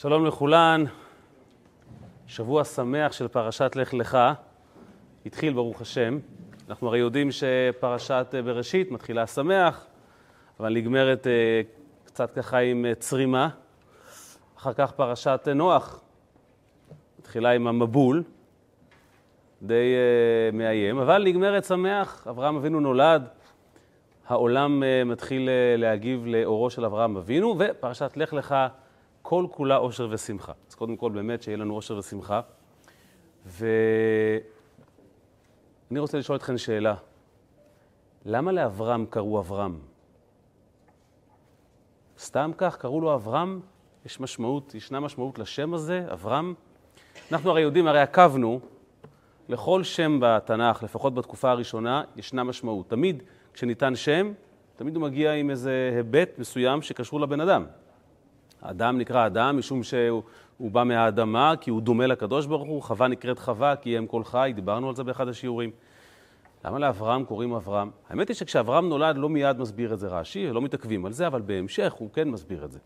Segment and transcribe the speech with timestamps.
[0.00, 0.84] שלום לכולן,
[2.26, 4.18] שבוע שמח של פרשת לך לך,
[5.26, 6.18] התחיל ברוך השם.
[6.68, 9.86] אנחנו הרי יודעים שפרשת בראשית מתחילה שמח,
[10.60, 11.60] אבל נגמרת אה,
[12.04, 13.48] קצת ככה עם אה, צרימה.
[14.58, 16.00] אחר כך פרשת נוח,
[17.18, 18.22] מתחילה עם המבול,
[19.62, 19.94] די
[20.52, 23.28] מאיים, אבל נגמרת שמח, אברהם אבינו נולד,
[24.28, 28.54] העולם מתחיל להגיב לאורו של אברהם אבינו, ופרשת לך לך
[29.28, 30.52] כל כולה אושר ושמחה.
[30.68, 32.40] אז קודם כל באמת שיהיה לנו אושר ושמחה.
[33.46, 34.40] ואני
[35.98, 36.94] רוצה לשאול אתכם שאלה,
[38.24, 39.78] למה לאברהם קראו אברהם?
[42.18, 43.60] סתם כך קראו לו אברהם?
[44.06, 46.54] יש משמעות, ישנה משמעות לשם הזה, אברהם?
[47.32, 48.60] אנחנו הרי יודעים, הרי עקבנו,
[49.48, 52.90] לכל שם בתנ"ך, לפחות בתקופה הראשונה, ישנה משמעות.
[52.90, 53.22] תמיד
[53.54, 54.32] כשניתן שם,
[54.76, 57.66] תמיד הוא מגיע עם איזה היבט מסוים שקשור לבן אדם.
[58.62, 60.22] האדם נקרא אדם משום שהוא
[60.70, 64.52] בא מהאדמה, כי הוא דומה לקדוש ברוך הוא, חווה נקראת חווה, כי אם כל חי,
[64.54, 65.70] דיברנו על זה באחד השיעורים.
[66.64, 67.90] למה לאברהם קוראים אברהם?
[68.08, 71.40] האמת היא שכשאברהם נולד לא מיד מסביר את זה רש"י, לא מתעכבים על זה, אבל
[71.40, 72.78] בהמשך הוא כן מסביר את זה.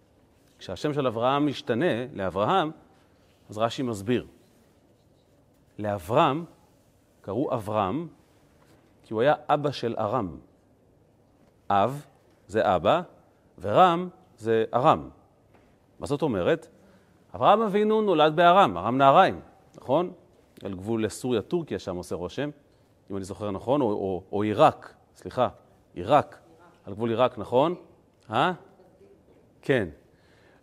[0.58, 2.70] כשהשם של אברהם משתנה לאברהם,
[3.50, 4.26] אז רש"י מסביר.
[5.78, 6.44] לאברהם
[7.20, 8.08] קראו אברהם
[9.02, 10.36] כי הוא היה אבא של ארם.
[11.70, 12.06] אב
[12.46, 13.02] זה אבא,
[13.58, 15.08] ורם זה ארם.
[16.02, 16.68] מה זאת אומרת?
[17.34, 19.40] אברהם אבינו נולד בארם, ארם נהריים,
[19.76, 20.12] נכון?
[20.64, 22.50] על גבול סוריה-טורקיה שם עושה רושם,
[23.10, 25.48] אם אני זוכר נכון, או, או, או עיראק, סליחה,
[25.94, 26.38] עיראק,
[26.86, 27.74] על גבול עיראק, נכון?
[28.30, 28.52] אה?
[29.62, 29.88] כן.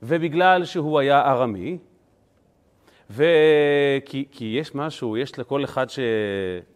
[0.03, 1.77] ובגלל שהוא היה ארמי,
[3.09, 5.99] וכי כי יש משהו, יש לכל אחד, ש...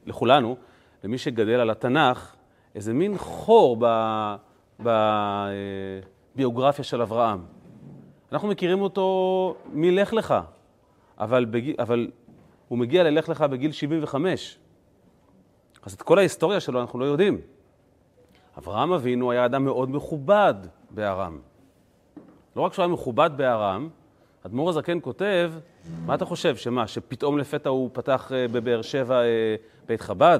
[0.05, 0.55] לכולנו,
[1.03, 2.35] למי שגדל על התנ"ך,
[2.75, 3.77] איזה מין חור
[6.35, 7.62] בביוגרפיה אה, של אברהם.
[8.33, 10.33] אנחנו מכירים אותו מלך לך,
[11.19, 11.79] אבל, בג...
[11.79, 12.11] אבל
[12.67, 14.57] הוא מגיע ללך לך בגיל 75.
[15.83, 17.41] אז את כל ההיסטוריה שלו אנחנו לא יודעים.
[18.57, 20.53] אברהם אבינו היה אדם מאוד מכובד
[20.89, 21.39] בארם.
[22.55, 23.89] לא רק שהוא היה מכובד בארם,
[24.45, 25.51] אדמו"ר הזקן כותב,
[26.05, 29.55] מה אתה חושב, שמה, שפתאום לפתע הוא פתח אה, בבאר שבע אה,
[29.87, 30.39] בית חב"ד?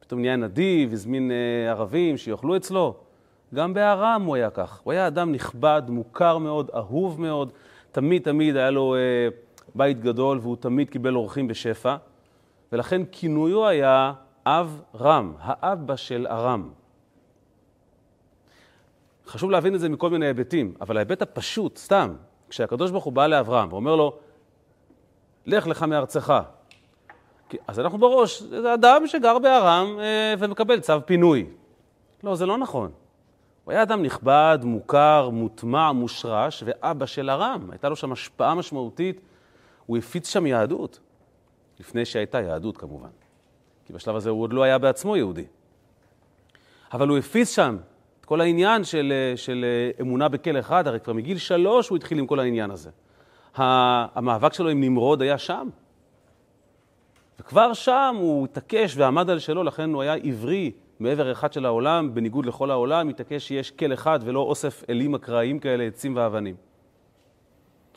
[0.00, 2.94] פתאום נהיה נדיב, הזמין אה, ערבים שיאכלו אצלו?
[3.54, 4.80] גם בארם הוא היה כך.
[4.84, 7.52] הוא היה אדם נכבד, מוכר מאוד, אהוב מאוד,
[7.92, 8.96] תמיד תמיד היה לו
[9.74, 11.96] בית גדול והוא תמיד קיבל אורחים בשפע,
[12.72, 14.12] ולכן כינויו היה
[14.46, 16.70] אב רם, האבא של ארם.
[19.26, 22.14] חשוב להבין את זה מכל מיני היבטים, אבל ההיבט הפשוט, סתם,
[22.48, 24.18] כשהקדוש ברוך הוא בא לאברהם ואומר לו,
[25.46, 26.42] לך לך מארצך.
[27.66, 31.46] אז אנחנו בראש, זה אדם שגר בארם אה, ומקבל צו פינוי.
[32.24, 32.90] לא, זה לא נכון.
[33.64, 37.70] הוא היה אדם נכבד, מוכר, מוטמע, מושרש, ואבא של ארם.
[37.70, 39.20] הייתה לו שם השפעה משמעותית.
[39.86, 41.00] הוא הפיץ שם יהדות,
[41.80, 43.08] לפני שהייתה יהדות כמובן.
[43.86, 45.44] כי בשלב הזה הוא עוד לא היה בעצמו יהודי.
[46.92, 47.76] אבל הוא הפיץ שם
[48.20, 49.64] את כל העניין של, של
[50.00, 52.90] אמונה בכל אחד, הרי כבר מגיל שלוש הוא התחיל עם כל העניין הזה.
[53.54, 55.68] המאבק שלו עם נמרוד היה שם.
[57.40, 62.14] וכבר שם הוא התעקש ועמד על שלו, לכן הוא היה עברי מעבר אחד של העולם,
[62.14, 66.54] בניגוד לכל העולם, התעקש שיש כל אחד ולא אוסף אלים אקראיים כאלה, עצים ואבנים.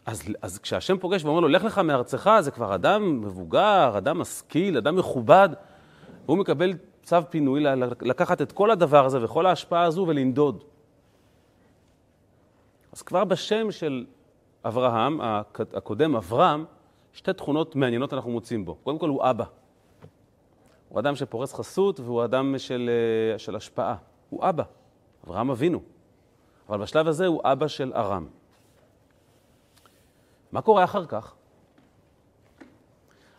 [0.05, 4.77] אז, אז כשהשם פוגש ואומר לו, לך לך מארצך, זה כבר אדם מבוגר, אדם משכיל,
[4.77, 5.49] אדם מכובד,
[6.25, 7.63] והוא מקבל צו פינוי
[8.01, 10.63] לקחת את כל הדבר הזה וכל ההשפעה הזו ולנדוד.
[12.91, 14.05] אז כבר בשם של
[14.65, 15.19] אברהם,
[15.73, 16.65] הקודם אברהם,
[17.13, 18.75] שתי תכונות מעניינות אנחנו מוצאים בו.
[18.75, 19.45] קודם כל הוא אבא.
[20.93, 22.89] הוא אדם שפורס חסות והוא אדם של,
[23.33, 23.95] אה, של השפעה.
[24.29, 24.63] הוא אבא,
[25.25, 25.81] אברהם אבינו.
[26.69, 28.27] אבל בשלב הזה הוא אבא של ארם.
[30.51, 31.33] מה קורה אחר כך?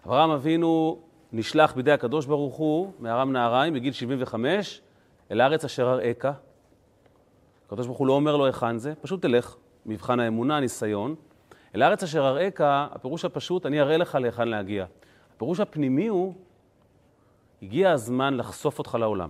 [0.06, 0.98] אברהם אבינו
[1.32, 4.81] נשלח בידי הקדוש ברוך הוא מארם נהריים בגיל 75
[5.31, 6.37] אל הארץ אשר אראך.
[7.66, 9.56] הקדוש ברוך הוא לא אומר לו היכן זה, פשוט תלך,
[9.87, 11.14] מבחן האמונה, ניסיון.
[11.75, 14.87] אל הארץ אשר אראך, הפירוש הפשוט, אני אראה לך להיכן להגיע.
[15.37, 16.34] הפירוש הפנימי הוא,
[17.64, 19.28] הגיע הזמן לחשוף אותך לעולם.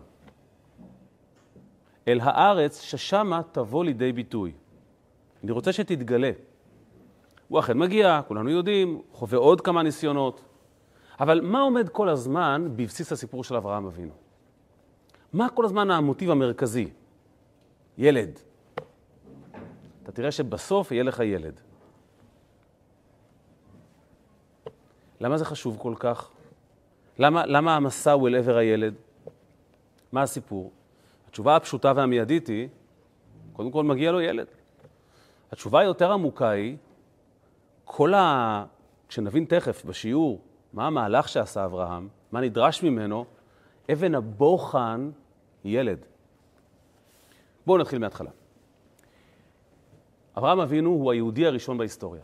[2.08, 4.52] אל הארץ ששמה תבוא לידי ביטוי.
[5.44, 6.30] אני רוצה שתתגלה.
[7.48, 10.44] הוא אכן מגיע, כולנו יודעים, חווה עוד כמה ניסיונות.
[11.20, 14.12] אבל מה עומד כל הזמן בבסיס הסיפור של אברהם אבינו?
[15.32, 16.90] מה כל הזמן המוטיב המרכזי?
[17.98, 18.38] ילד.
[20.02, 21.60] אתה תראה שבסוף יהיה לך ילד.
[25.20, 26.33] למה זה חשוב כל כך?
[27.18, 28.94] למה, למה המסע הוא אל עבר הילד?
[30.12, 30.72] מה הסיפור?
[31.28, 32.68] התשובה הפשוטה והמיידית היא,
[33.52, 34.46] קודם כל מגיע לו ילד.
[35.52, 36.76] התשובה היותר עמוקה היא,
[37.84, 38.64] כל ה...
[39.08, 40.40] כשנבין תכף בשיעור
[40.72, 43.24] מה המהלך שעשה אברהם, מה נדרש ממנו,
[43.92, 45.10] אבן הבוחן
[45.64, 45.98] היא ילד.
[47.66, 48.30] בואו נתחיל מההתחלה.
[50.38, 52.22] אברהם אבינו הוא היהודי הראשון בהיסטוריה.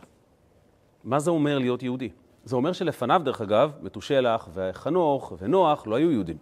[1.03, 2.09] מה זה אומר להיות יהודי?
[2.43, 6.37] זה אומר שלפניו, דרך אגב, מתושלח וחנוך ונוח לא היו יהודים.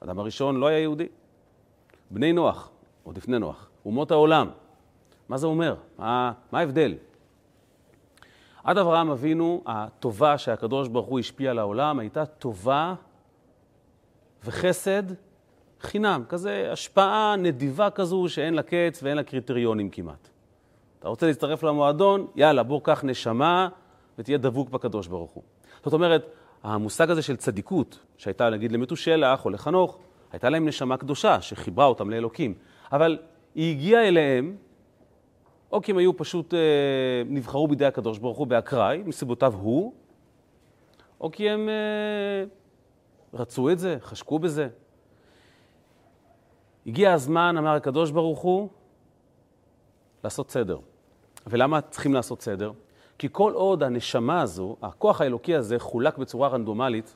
[0.00, 1.08] האדם הראשון לא היה יהודי.
[2.10, 2.70] בני נוח,
[3.02, 4.50] עוד לפני נוח, אומות העולם.
[5.28, 5.74] מה זה אומר?
[5.98, 6.94] מה, מה ההבדל?
[8.64, 12.94] עד אברהם אבינו, הטובה שהקדוש ברוך הוא השפיע על העולם הייתה טובה
[14.44, 15.02] וחסד
[15.80, 20.28] חינם, כזה השפעה נדיבה כזו שאין לה קץ ואין לה קריטריונים כמעט.
[20.98, 22.26] אתה רוצה להצטרף למועדון?
[22.36, 23.68] יאללה, בוא קח נשמה
[24.18, 25.42] ותהיה דבוק בקדוש ברוך הוא.
[25.84, 26.26] זאת אומרת,
[26.62, 29.98] המושג הזה של צדיקות, שהייתה נגיד למתושלח או לחנוך,
[30.32, 32.54] הייתה להם נשמה קדושה שחיברה אותם לאלוקים,
[32.92, 33.18] אבל
[33.54, 34.56] היא הגיעה אליהם,
[35.72, 36.58] או כי הם היו פשוט, אה,
[37.26, 39.94] נבחרו בידי הקדוש ברוך הוא באקראי, מסיבותיו הוא,
[41.20, 42.44] או כי הם אה,
[43.34, 44.68] רצו את זה, חשקו בזה.
[46.86, 48.68] הגיע הזמן, אמר הקדוש ברוך הוא,
[50.24, 50.78] לעשות סדר.
[51.46, 52.72] ולמה צריכים לעשות סדר?
[53.18, 57.14] כי כל עוד הנשמה הזו, הכוח האלוקי הזה, חולק בצורה רנדומלית,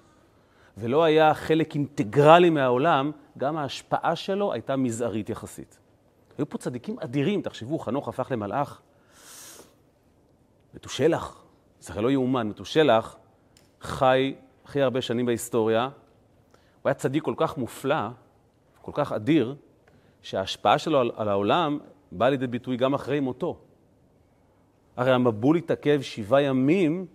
[0.79, 5.79] ולא היה חלק אינטגרלי מהעולם, גם ההשפעה שלו הייתה מזערית יחסית.
[6.39, 8.81] היו פה צדיקים אדירים, תחשבו, חנוך הפך למלאך.
[10.75, 11.45] מתושלח,
[11.81, 13.17] זה הרי לא יאומן, מתושלח
[13.81, 14.35] חי
[14.65, 15.85] הכי הרבה שנים בהיסטוריה.
[15.85, 15.91] הוא
[16.85, 18.09] היה צדיק כל כך מופלא,
[18.83, 19.55] כל כך אדיר,
[20.23, 21.79] שההשפעה שלו על, על העולם
[22.13, 23.59] באה לידי ביטוי גם אחרי מותו.
[24.99, 27.07] הרי המבול התעכב שבעה ימים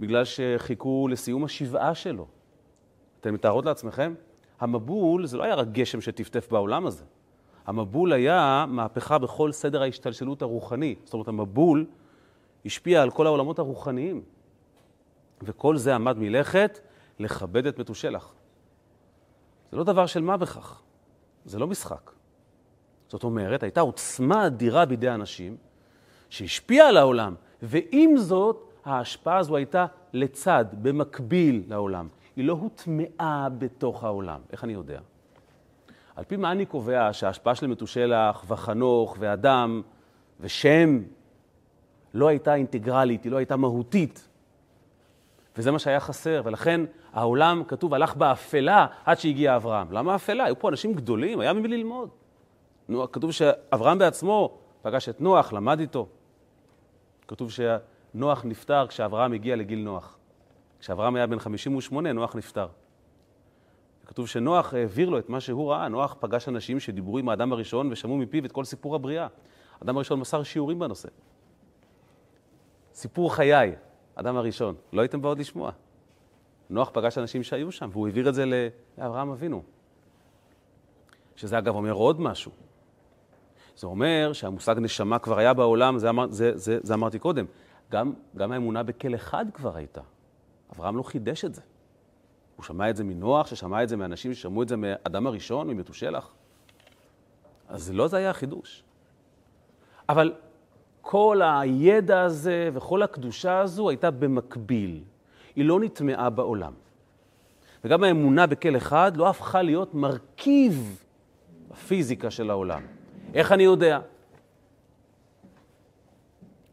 [0.00, 2.26] בגלל שחיכו לסיום השבעה שלו.
[3.20, 4.14] אתם מתארות לעצמכם?
[4.60, 7.04] המבול זה לא היה רק גשם שטפטף בעולם הזה.
[7.66, 10.94] המבול היה מהפכה בכל סדר ההשתלשלות הרוחני.
[11.04, 11.86] זאת אומרת, המבול
[12.64, 14.22] השפיע על כל העולמות הרוחניים.
[15.42, 16.78] וכל זה עמד מלכת
[17.18, 18.34] לכבד את מתושלח.
[19.70, 20.82] זה לא דבר של מה בכך,
[21.44, 22.10] זה לא משחק.
[23.08, 25.56] זאת אומרת, הייתה עוצמה אדירה בידי אנשים
[26.30, 32.08] שהשפיעה על העולם, ועם זאת, ההשפעה הזו הייתה לצד, במקביל לעולם.
[32.36, 34.40] היא לא הוטמעה בתוך העולם.
[34.52, 35.00] איך אני יודע?
[36.16, 39.82] על פי מה אני קובע שההשפעה של מתושלח וחנוך ואדם
[40.40, 41.00] ושם
[42.14, 44.28] לא הייתה אינטגרלית, היא לא הייתה מהותית.
[45.56, 46.80] וזה מה שהיה חסר, ולכן
[47.12, 49.92] העולם, כתוב, הלך באפלה עד שהגיע אברהם.
[49.92, 50.44] למה אפלה?
[50.44, 52.08] היו פה אנשים גדולים, היה ממי ללמוד.
[53.12, 56.06] כתוב שאברהם בעצמו פגש את נוח, למד איתו.
[57.28, 60.18] כתוב שנוח נפטר כשאברהם הגיע לגיל נוח.
[60.80, 62.68] כשאברהם היה בן 58, נוח נפטר.
[64.06, 65.88] כתוב שנוח העביר לו את מה שהוא ראה.
[65.88, 69.26] נוח פגש אנשים שדיברו עם האדם הראשון ושמעו מפיו את כל סיפור הבריאה.
[69.80, 71.08] האדם הראשון מסר שיעורים בנושא.
[72.94, 73.74] סיפור חיי,
[74.16, 74.74] האדם הראשון.
[74.92, 75.70] לא הייתם בעוד לשמוע.
[76.70, 78.44] נוח פגש אנשים שהיו שם, והוא העביר את זה
[78.98, 79.62] לאברהם אבינו.
[81.36, 82.52] שזה אגב אומר עוד משהו.
[83.78, 87.44] זה אומר שהמושג נשמה כבר היה בעולם, זה, אמר, זה, זה, זה אמרתי קודם.
[87.90, 90.00] גם, גם האמונה בכל אחד כבר הייתה.
[90.74, 91.60] אברהם לא חידש את זה.
[92.56, 96.30] הוא שמע את זה מנוח, ששמע את זה מאנשים ששמעו את זה מאדם הראשון, ממתושלח.
[97.68, 98.82] אז לא זה היה החידוש.
[100.08, 100.32] אבל
[101.00, 105.02] כל הידע הזה וכל הקדושה הזו הייתה במקביל.
[105.56, 106.72] היא לא נטמעה בעולם.
[107.84, 111.04] וגם האמונה בכל אחד לא הפכה להיות מרכיב
[111.70, 112.97] בפיזיקה של העולם.
[113.34, 114.00] איך אני יודע?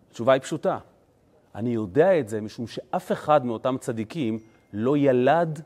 [0.09, 0.79] התשובה היא פשוטה.
[1.55, 4.39] אני יודע את זה משום שאף אחד מאותם צדיקים
[4.73, 5.61] לא ילד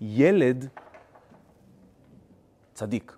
[0.00, 0.68] ילד
[2.74, 3.16] צדיק.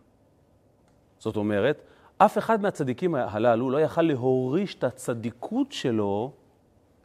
[1.19, 1.83] זאת אומרת,
[2.19, 6.33] אף אחד מהצדיקים הללו לא יכל להוריש את הצדיקות שלו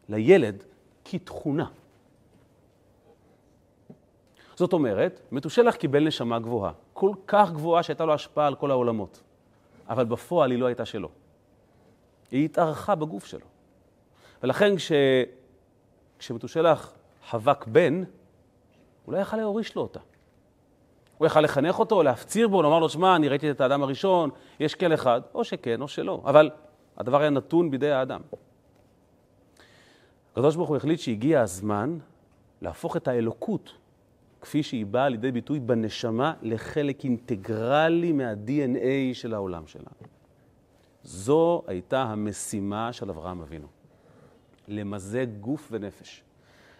[0.09, 0.63] לילד
[1.05, 1.65] כתכונה.
[4.55, 9.21] זאת אומרת, מתושלח קיבל נשמה גבוהה, כל כך גבוהה שהייתה לו השפעה על כל העולמות.
[9.89, 11.09] אבל בפועל היא לא הייתה שלו.
[12.31, 13.45] היא התארכה בגוף שלו.
[14.43, 14.91] ולכן כש...
[16.19, 16.93] כשמתושלח
[17.29, 18.03] חבק בן,
[19.05, 19.99] הוא לא יכל להוריש לו אותה.
[21.17, 24.75] הוא יכל לחנך אותו, להפציר בו, לומר לו, שמע, אני ראיתי את האדם הראשון, יש
[24.75, 26.49] כל אחד, או שכן או שלא, אבל
[26.97, 28.21] הדבר היה נתון בידי האדם.
[30.31, 31.97] הקדוש ברוך הוא החליט שהגיע הזמן
[32.61, 33.73] להפוך את האלוקות
[34.41, 40.07] כפי שהיא באה לידי ביטוי בנשמה לחלק אינטגרלי מה-DNA של העולם שלנו.
[41.03, 43.67] זו הייתה המשימה של אברהם אבינו.
[44.67, 46.23] למזג גוף ונפש.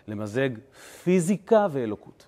[0.08, 0.50] למזג
[1.04, 2.28] פיזיקה ואלוקות.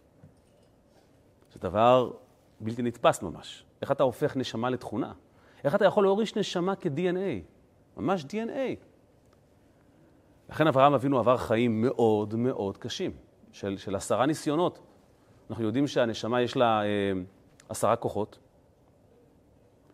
[1.53, 2.11] זה דבר
[2.59, 3.65] בלתי נתפס ממש.
[3.81, 5.13] איך אתה הופך נשמה לתכונה?
[5.63, 7.43] איך אתה יכול להוריש נשמה כ-DNA?
[7.97, 8.75] ממש DNA.
[10.49, 13.11] לכן אברהם אבינו עבר חיים מאוד מאוד קשים,
[13.51, 14.79] של, של עשרה ניסיונות.
[15.50, 17.12] אנחנו יודעים שהנשמה יש לה אה,
[17.69, 18.39] עשרה כוחות,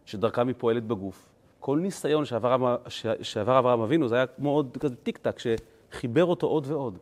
[0.05, 1.29] שדרכם היא פועלת בגוף.
[1.59, 2.77] כל ניסיון שעבר,
[3.21, 6.97] שעבר אברהם אבינו זה היה כמו עוד כזה טיק טק שחיבר אותו עוד ועוד.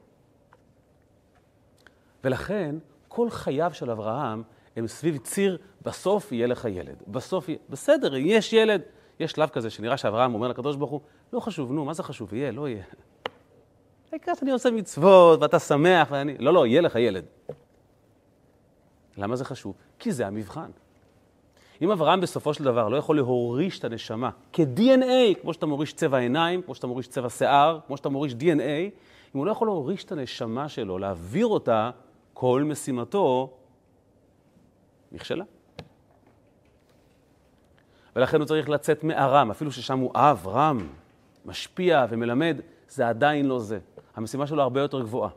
[2.23, 2.75] ולכן
[3.07, 4.43] כל חייו של אברהם
[4.75, 7.03] הם סביב ציר, בסוף יהיה לך ילד.
[7.07, 8.81] בסוף יהיה, בסדר, יש ילד.
[9.19, 11.01] יש שלב כזה שנראה שאברהם אומר לקדוש ברוך הוא,
[11.33, 12.33] לא חשוב, נו, מה זה חשוב?
[12.33, 12.83] יהיה, לא יהיה.
[14.11, 16.37] העיקר שאני עושה מצוות ואתה שמח ואני...
[16.37, 17.25] לא, לא, יהיה לך ילד.
[19.17, 19.75] למה זה חשוב?
[19.99, 20.69] כי זה המבחן.
[21.81, 26.17] אם אברהם בסופו של דבר לא יכול להוריש את הנשמה כ-DNA, כמו שאתה מוריש צבע
[26.17, 28.93] עיניים, כמו שאתה מוריש צבע שיער, כמו שאתה מוריש DNA,
[29.35, 31.91] אם הוא לא יכול להוריש את הנשמה שלו, להעביר אותה,
[32.33, 33.53] כל משימתו
[35.11, 35.43] נכשלה.
[38.15, 40.87] ולכן הוא צריך לצאת מארם, אפילו ששם הוא אב, רם,
[41.45, 42.57] משפיע ומלמד,
[42.89, 43.79] זה עדיין לא זה.
[44.15, 45.29] המשימה שלו הרבה יותר גבוהה.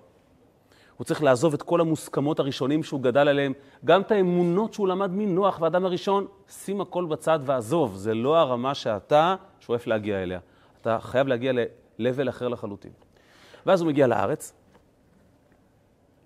[1.00, 3.52] הוא צריך לעזוב את כל המוסכמות הראשונים שהוא גדל עליהם,
[3.84, 7.96] גם את האמונות שהוא למד מנוח ואדם הראשון, שים הכל בצד ועזוב.
[7.96, 10.40] זה לא הרמה שאתה שואף להגיע אליה.
[10.80, 12.92] אתה חייב להגיע ל-level אחר לחלוטין.
[13.66, 14.52] ואז הוא מגיע לארץ,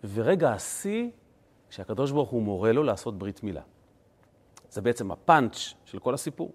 [0.04, 1.10] ורגע השיא,
[1.70, 3.62] שהקדוש ברוך הוא מורה לו לעשות ברית מילה.
[4.70, 6.52] זה בעצם הפאנץ' של כל הסיפור.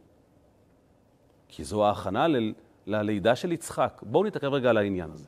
[1.47, 2.53] כי זו ההכנה ל-
[2.87, 4.01] ללידה של יצחק.
[4.05, 5.27] בואו נתעכב רגע על העניין הזה.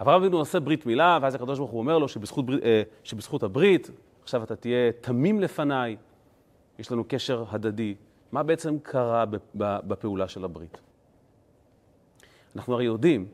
[0.00, 3.90] אברהם אבינו עושה ברית מילה, ואז הקדוש ברוך הוא אומר לו שבזכות, אה, שבזכות הברית,
[4.22, 5.96] עכשיו אתה תהיה תמים לפניי,
[6.78, 7.94] יש לנו קשר הדדי.
[8.32, 9.24] מה בעצם קרה
[9.54, 10.80] בפעולה של הברית?
[12.56, 13.28] אנחנו הרי יודעים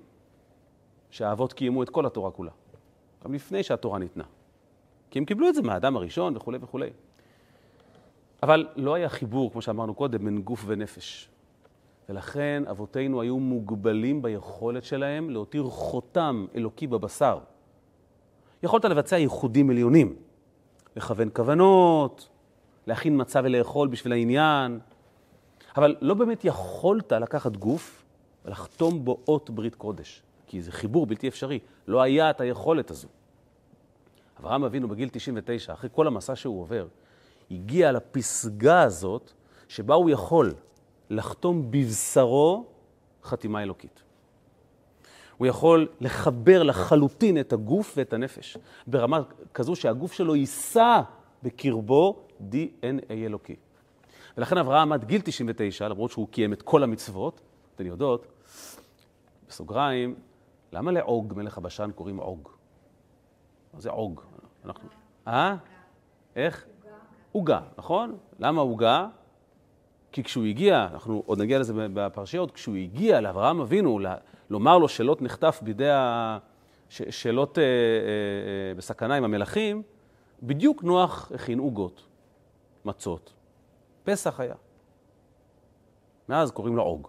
[1.10, 2.50] שהאבות קיימו את כל התורה כולה,
[3.24, 4.24] גם לפני שהתורה ניתנה.
[5.10, 6.90] כי הם קיבלו את זה מהאדם הראשון וכולי וכולי.
[8.42, 11.28] אבל לא היה חיבור, כמו שאמרנו קודם, בין גוף ונפש.
[12.08, 17.38] ולכן אבותינו היו מוגבלים ביכולת שלהם להותיר חותם אלוקי בבשר.
[18.62, 20.16] יכולת לבצע ייחודים עליונים,
[20.96, 22.28] לכוון כוונות,
[22.86, 24.80] להכין מצה ולאכול בשביל העניין,
[25.76, 28.04] אבל לא באמת יכולת לקחת גוף
[28.44, 31.58] ולחתום בו אות ברית קודש, כי זה חיבור בלתי אפשרי.
[31.86, 33.08] לא היה את היכולת הזו.
[34.40, 36.86] אברהם אבינו בגיל 99, אחרי כל המסע שהוא עובר,
[37.50, 39.32] הגיע לפסגה הזאת,
[39.68, 40.54] שבה הוא יכול
[41.12, 42.66] לחתום בבשרו
[43.22, 44.02] חתימה אלוקית.
[45.36, 49.20] הוא יכול לחבר לחלוטין את הגוף ואת הנפש, ברמה
[49.54, 51.00] כזו שהגוף שלו יישא
[51.42, 53.56] בקרבו DNA אלוקי.
[54.36, 57.40] ולכן אברהם עד גיל 99, למרות שהוא קיים את כל המצוות,
[57.74, 58.26] אתן יודעות,
[59.48, 60.14] בסוגריים,
[60.72, 62.48] למה לעוג מלך הבשן קוראים עוג?
[63.74, 64.20] מה זה עוג?
[64.64, 64.88] אנחנו...
[65.26, 65.56] אה?
[66.36, 66.66] איך?
[67.32, 68.18] עוגה, נכון?
[68.38, 69.08] למה עוגה?
[70.12, 74.00] כי כשהוא הגיע, אנחנו עוד נגיע לזה בפרשיות, כשהוא הגיע לאברהם אבינו,
[74.50, 76.38] לומר לו שאלות נחטף בידי ה...
[76.88, 79.82] שאלות אה, אה, אה, בסכנה עם המלכים,
[80.42, 82.02] בדיוק נוח הכין עוגות,
[82.84, 83.32] מצות.
[84.04, 84.54] פסח היה.
[86.28, 87.08] מאז קוראים לו עוג.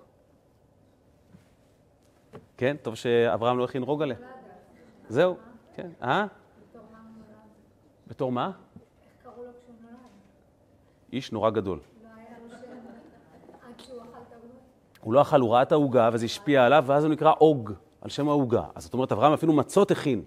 [2.58, 2.76] כן?
[2.82, 4.16] טוב שאברהם לא הכין רוגלה.
[5.10, 5.38] זהו,
[5.76, 5.90] כן.
[6.02, 6.26] אה?
[8.08, 8.52] בתור מה?
[11.14, 11.80] איש נורא גדול.
[15.04, 18.10] הוא לא אכל, הוא ראה את העוגה, וזה השפיע עליו, ואז הוא נקרא עוג, על
[18.10, 18.64] שם העוגה.
[18.76, 20.24] אז זאת אומרת, אברהם אפילו מצות הכין.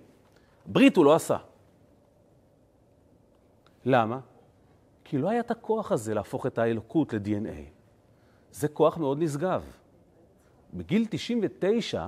[0.67, 1.37] ברית הוא לא עשה.
[3.85, 4.21] למה?
[5.05, 7.71] כי לא היה את הכוח הזה להפוך את האלוקות ל-DNA.
[8.51, 9.65] זה כוח מאוד נשגב.
[10.75, 12.07] בגיל 99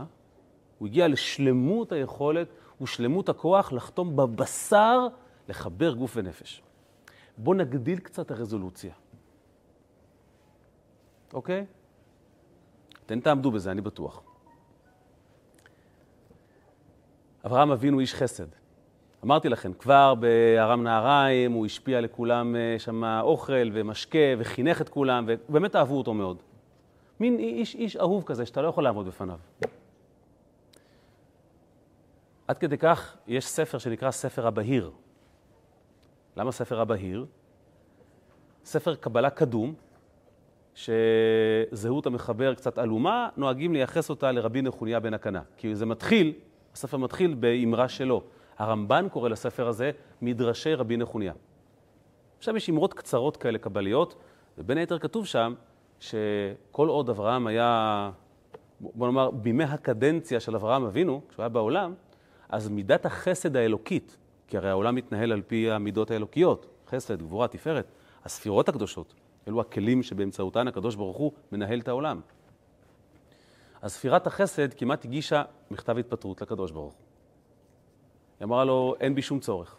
[0.79, 2.49] הוא הגיע לשלמות היכולת
[2.81, 5.07] ושלמות הכוח לחתום בבשר,
[5.49, 6.63] לחבר גוף ונפש.
[7.39, 8.95] בואו נגדיל קצת הרזולוציה.
[11.33, 11.67] אוקיי?
[13.09, 14.23] אתם תעמדו בזה, אני בטוח.
[17.47, 18.47] אברהם אבינו איש חסד.
[19.25, 25.25] אמרתי לכם, כבר בארם נהריים הוא השפיע לכולם אה, שם אוכל ומשקה וחינך את כולם,
[25.29, 26.37] ובאמת אהבו אותו מאוד.
[27.21, 29.39] מין איש, איש אהוב כזה שאתה לא יכול לעמוד בפניו.
[32.49, 34.91] עד כדי כך יש ספר שנקרא ספר הבהיר.
[36.37, 37.27] למה ספר הבהיר?
[38.65, 39.75] ספר קבלה קדום,
[40.79, 45.43] שזהות המחבר קצת עלומה, נוהגים לייחס אותה לרבי נחוניה בן הקנה.
[45.57, 46.33] כי זה מתחיל,
[46.75, 48.23] הספר מתחיל באמרה שלו.
[48.59, 49.91] הרמב"ן קורא לספר הזה
[50.23, 51.33] מדרשי רבי נחוניה.
[52.39, 54.15] עכשיו יש אמרות קצרות כאלה קבליות,
[54.59, 55.55] ובין היתר כתוב שם
[56.01, 58.11] שכל עוד אברהם היה,
[58.81, 61.95] בוא נאמר, בימי הקדנציה של אברהם אבינו, כשהוא היה בעולם,
[62.49, 64.17] אז מידת החסד האלוקית,
[64.49, 67.87] כי הרי העולם מתנהל על פי המידות האלוקיות, חסד, גבורה, תפארת,
[68.25, 69.15] הספירות הקדושות,
[69.49, 72.21] אלו הכלים שבאמצעותן הקדוש ברוך הוא מנהל את העולם.
[73.83, 77.03] אז ספירת החסד כמעט הגישה מכתב התפטרות לקדוש ברוך הוא.
[78.41, 79.77] היא אמרה לו, אין בי שום צורך.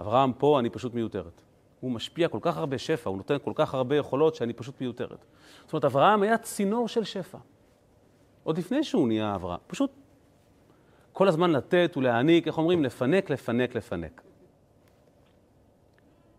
[0.00, 1.42] אברהם פה, אני פשוט מיותרת.
[1.80, 5.24] הוא משפיע כל כך הרבה שפע, הוא נותן כל כך הרבה יכולות שאני פשוט מיותרת.
[5.62, 7.38] זאת אומרת, אברהם היה צינור של שפע.
[8.42, 9.60] עוד לפני שהוא נהיה אברהם.
[9.66, 9.90] פשוט
[11.12, 12.84] כל הזמן לתת ולהעניק, איך אומרים?
[12.84, 14.22] לפנק, לפנק, לפנק.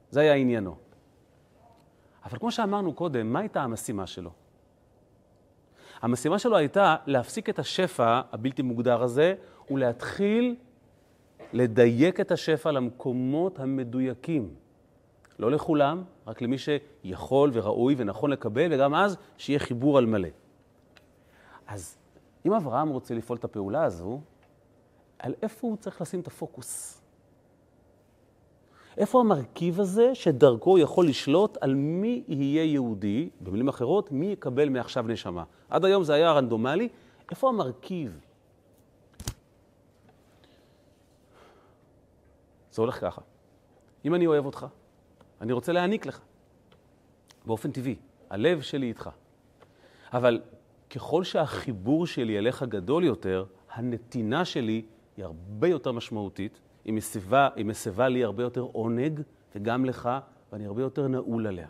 [0.10, 0.85] זה היה עניינו.
[2.26, 4.32] אבל כמו שאמרנו קודם, מה הייתה המשימה שלו?
[6.02, 9.36] המשימה שלו הייתה להפסיק את השפע הבלתי מוגדר הזה
[9.72, 10.56] ולהתחיל
[11.54, 14.56] לדייק את השפע למקומות המדויקים.
[15.40, 20.30] לא לכולם, רק למי שיכול וראוי ונכון לקבל, וגם אז שיהיה חיבור על מלא.
[21.68, 21.98] אז
[22.46, 24.22] אם אברהם רוצה לפעול את הפעולה הזו,
[25.20, 27.02] על איפה הוא צריך לשים את הפוקוס?
[28.98, 35.08] איפה המרכיב הזה שדרכו יכול לשלוט על מי יהיה יהודי, במילים אחרות, מי יקבל מעכשיו
[35.08, 35.44] נשמה?
[35.70, 36.90] עד היום זה היה רנדומלי,
[37.32, 38.20] איפה המרכיב?
[42.72, 43.22] זה הולך ככה.
[44.06, 44.66] אם אני אוהב אותך,
[45.42, 46.20] אני רוצה להעניק לך,
[47.46, 47.96] באופן טבעי.
[48.30, 49.10] הלב שלי איתך.
[50.14, 50.42] אבל
[50.90, 54.86] ככל שהחיבור שלי אליך גדול יותר, הנתינה שלי
[55.18, 59.22] היא הרבה יותר משמעותית, היא מסבה, היא מסבה לי הרבה יותר עונג,
[59.56, 60.10] וגם לך,
[60.52, 61.68] ואני הרבה יותר נעול עליה.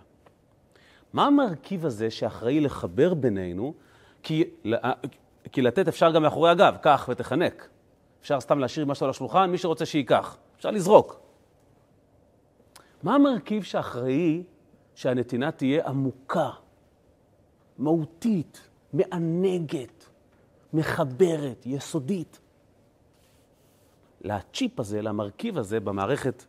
[1.13, 3.73] מה המרכיב הזה שאחראי לחבר בינינו?
[4.23, 4.43] כי,
[5.51, 7.69] כי לתת אפשר גם מאחורי הגב, קח ותחנק.
[8.21, 10.37] אפשר סתם להשאיר משהו על השולחן, מי שרוצה שייקח.
[10.57, 11.19] אפשר לזרוק.
[13.03, 14.43] מה המרכיב שאחראי
[14.95, 16.49] שהנתינה תהיה עמוקה,
[17.77, 20.09] מהותית, מענגת,
[20.73, 22.39] מחברת, יסודית?
[24.25, 26.45] לצ'יפ הזה, למרכיב הזה במערכת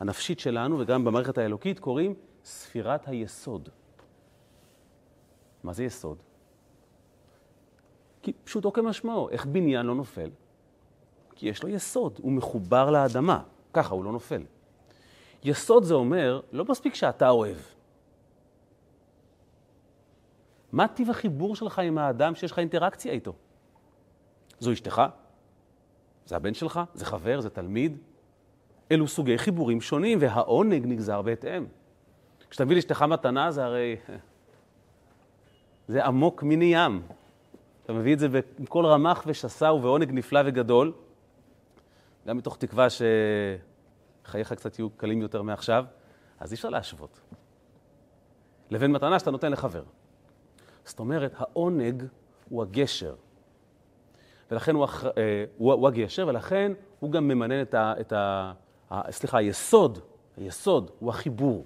[0.00, 3.68] הנפשית שלנו וגם במערכת האלוקית קוראים ספירת היסוד.
[5.64, 6.22] מה זה יסוד?
[8.22, 10.30] כי פשוטו כמשמעו, איך בניין לא נופל?
[11.34, 14.42] כי יש לו יסוד, הוא מחובר לאדמה, ככה הוא לא נופל.
[15.44, 17.56] יסוד זה אומר, לא מספיק שאתה אוהב.
[20.72, 23.32] מה טיב החיבור שלך עם האדם שיש לך אינטראקציה איתו?
[24.60, 25.02] זו אשתך?
[26.26, 26.80] זה הבן שלך?
[26.94, 27.40] זה חבר?
[27.40, 27.98] זה תלמיד?
[28.92, 31.66] אלו סוגי חיבורים שונים, והעונג נגזר בהתאם.
[32.50, 33.96] כשאתה מביא לאשתך מתנה, זה הרי...
[35.88, 37.02] זה עמוק מני ים.
[37.84, 38.28] אתה מביא את זה
[38.58, 40.92] בכל רמ"ח ושסה ובעונג נפלא וגדול,
[42.26, 45.84] גם מתוך תקווה שחייך קצת יהיו קלים יותר מעכשיו,
[46.40, 47.20] אז אי אפשר להשוות.
[48.70, 49.82] לבין מתנה שאתה נותן לחבר.
[50.84, 52.04] זאת אומרת, העונג
[52.48, 53.14] הוא הגשר.
[54.50, 55.04] ולכן הוא, אח...
[55.04, 55.10] אה,
[55.58, 57.94] הוא, הוא הגשר, ולכן הוא גם ממנן את ה...
[58.00, 58.52] את ה...
[59.10, 59.98] סליחה, היסוד,
[60.36, 61.64] היסוד הוא החיבור.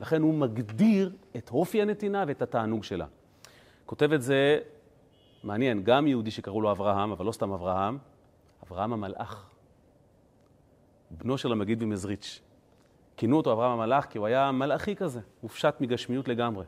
[0.00, 3.06] לכן הוא מגדיר את אופי הנתינה ואת התענוג שלה.
[3.86, 4.58] כותב את זה,
[5.44, 7.98] מעניין, גם יהודי שקראו לו אברהם, אבל לא סתם אברהם,
[8.66, 9.50] אברהם המלאך.
[11.10, 12.40] בנו של המגיד ממזריץ'.
[13.16, 16.64] כינו אותו אברהם המלאך כי הוא היה מלאכי כזה, הופשט מגשמיות לגמרי.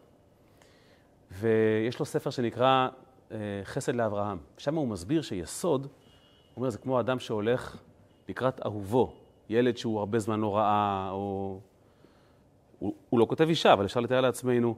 [1.31, 2.89] ויש לו ספר שנקרא
[3.65, 4.39] חסד לאברהם.
[4.59, 5.91] שם הוא מסביר שיסוד, הוא
[6.57, 7.77] אומר, זה כמו אדם שהולך
[8.29, 9.13] לקראת אהובו,
[9.49, 11.59] ילד שהוא הרבה זמן לא ראה, או...
[12.79, 14.75] הוא, הוא לא כותב אישה, אבל אפשר לתאר לעצמנו.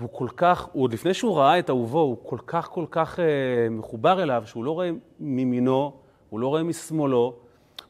[0.00, 3.20] הוא כל כך, הוא עוד לפני שהוא ראה את אהובו, הוא כל כך כל כך
[3.20, 3.24] אה,
[3.70, 5.92] מחובר אליו, שהוא לא רואה מימינו,
[6.30, 7.36] הוא לא רואה משמאלו,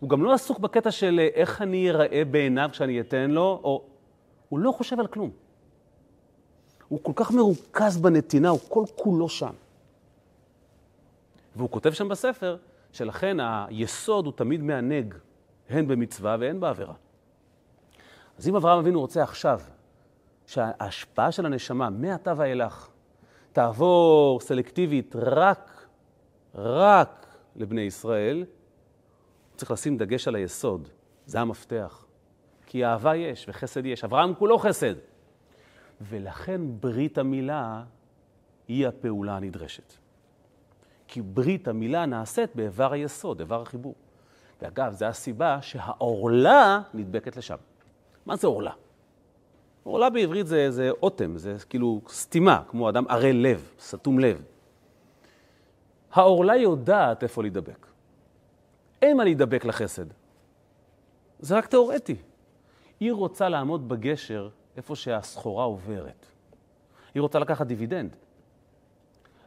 [0.01, 3.83] הוא גם לא עסוק בקטע של אה, איך אני אראה בעיניו כשאני אתן לו, או...
[4.49, 5.31] הוא לא חושב על כלום.
[6.89, 9.53] הוא כל כך מרוכז בנתינה, הוא כל כולו שם.
[11.59, 12.57] והוא כותב שם בספר
[12.93, 15.15] שלכן היסוד הוא תמיד מענג,
[15.69, 16.95] הן במצווה והן בעבירה.
[18.39, 19.61] אז אם אברהם אבינו רוצה עכשיו
[20.47, 22.89] שההשפעה של הנשמה מעתה ואילך
[23.53, 25.87] תעבור סלקטיבית רק,
[26.55, 28.45] רק לבני ישראל,
[29.57, 30.89] צריך לשים דגש על היסוד,
[31.27, 32.05] זה המפתח.
[32.67, 34.95] כי אהבה יש וחסד יש, אברהם כולו חסד.
[36.01, 37.85] ולכן ברית המילה
[38.69, 40.08] היא הפעולה הנדרשת.
[41.09, 43.95] כי ברית המילה נעשית באיבר היסוד, איבר החיבור.
[44.63, 47.57] ואגב, זו הסיבה שהעורלה נדבקת לשם.
[48.27, 48.73] מה זה עורלה?
[49.83, 54.45] עורלה בעברית זה, זה אוטם, זה כאילו סתימה, כמו אדם ערל לב, סתום לב.
[56.13, 57.87] העורלה יודעת איפה להידבק.
[59.03, 60.07] אין מה להידבק לחסד.
[61.39, 62.17] זה רק תיאורטי.
[63.01, 66.27] היא רוצה לעמוד בגשר איפה שהסחורה עוברת.
[67.15, 68.17] היא רוצה לקחת דיבידנד.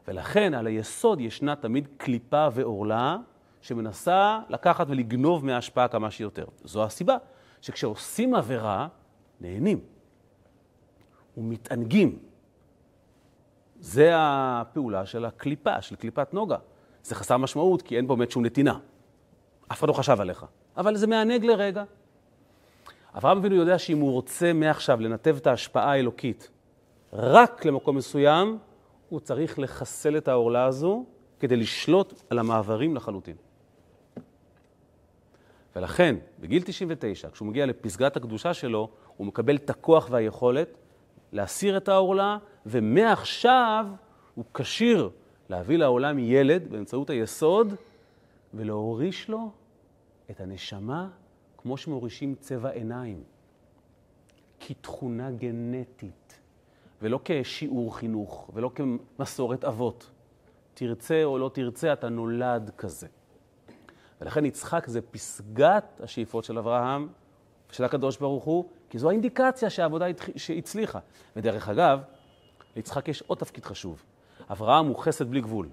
[0.07, 3.17] ולכן על היסוד ישנה תמיד קליפה ועורלה
[3.61, 6.45] שמנסה לקחת ולגנוב מההשפעה כמה שיותר.
[6.63, 7.17] זו הסיבה
[7.61, 8.87] שכשעושים עבירה,
[9.41, 9.79] נהנים
[11.37, 12.19] ומתענגים.
[13.79, 16.57] זה הפעולה של הקליפה, של קליפת נוגה.
[17.03, 18.79] זה חסר משמעות, כי אין פה באמת שום נתינה.
[19.71, 20.45] אף אחד לא חשב עליך.
[20.77, 21.83] אבל זה מענג לרגע.
[23.17, 26.49] אברהם אבינו יודע שאם הוא רוצה מעכשיו לנתב את ההשפעה האלוקית
[27.13, 28.57] רק למקום מסוים,
[29.11, 31.05] הוא צריך לחסל את העורלה הזו
[31.39, 33.35] כדי לשלוט על המעברים לחלוטין.
[35.75, 40.77] ולכן, בגיל 99, כשהוא מגיע לפסגת הקדושה שלו, הוא מקבל את הכוח והיכולת
[41.31, 43.85] להסיר את העורלה, ומעכשיו
[44.35, 45.09] הוא כשיר
[45.49, 47.73] להביא לעולם ילד באמצעות היסוד
[48.53, 49.51] ולהוריש לו
[50.31, 51.09] את הנשמה
[51.57, 53.23] כמו שמורישים צבע עיניים,
[54.59, 56.20] כתכונה גנטית,
[57.01, 60.09] ולא כשיעור חינוך, ולא כמסורת אבות.
[60.73, 63.07] תרצה או לא תרצה, אתה נולד כזה.
[64.21, 67.07] ולכן יצחק זה פסגת השאיפות של אברהם
[67.71, 70.99] ושל הקדוש ברוך הוא, כי זו האינדיקציה שהעבודה שהצליחה.
[71.35, 71.99] ודרך אגב,
[72.75, 74.03] ליצחק יש עוד תפקיד חשוב.
[74.51, 75.69] אברהם הוא חסד בלי גבול.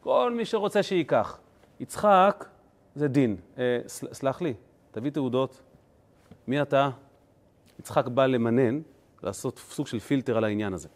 [0.00, 1.40] כל מי שרוצה שייקח.
[1.80, 2.44] יצחק
[2.94, 3.36] זה דין.
[3.58, 4.54] אה, סלח לי,
[4.90, 5.62] תביא תעודות.
[6.46, 6.90] מי אתה?
[7.78, 8.80] יצחק בא למנן,
[9.22, 10.88] לעשות סוג של פילטר על העניין הזה.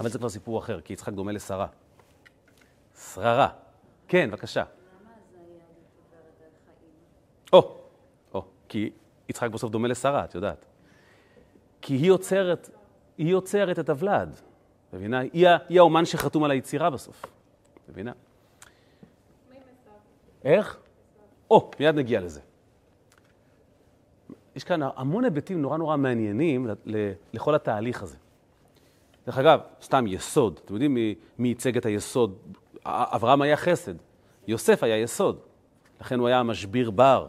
[0.00, 1.66] אבל זה כבר סיפור אחר, כי יצחק דומה לשרה.
[3.12, 3.48] שררה.
[4.08, 4.64] כן, בבקשה.
[7.52, 7.76] או,
[8.34, 8.90] או, כי
[9.28, 10.64] יצחק בסוף דומה לשרה, את יודעת.
[11.80, 12.70] כי היא יוצרת,
[13.18, 14.40] היא יוצרת את הוולד,
[14.92, 15.18] מבינה?
[15.18, 17.24] היא, היא האומן שחתום על היצירה בסוף,
[17.88, 18.12] מבינה?
[20.44, 20.78] איך?
[21.50, 22.40] או, מיד נגיע לזה.
[24.56, 26.66] יש כאן המון היבטים נורא נורא מעניינים
[27.32, 28.16] לכל התהליך הזה.
[29.26, 30.94] דרך אגב, סתם יסוד, אתם יודעים
[31.38, 32.38] מי ייצג את היסוד?
[32.84, 33.94] אברהם היה חסד,
[34.46, 35.38] יוסף היה יסוד,
[36.00, 37.26] לכן הוא היה המשביר בר,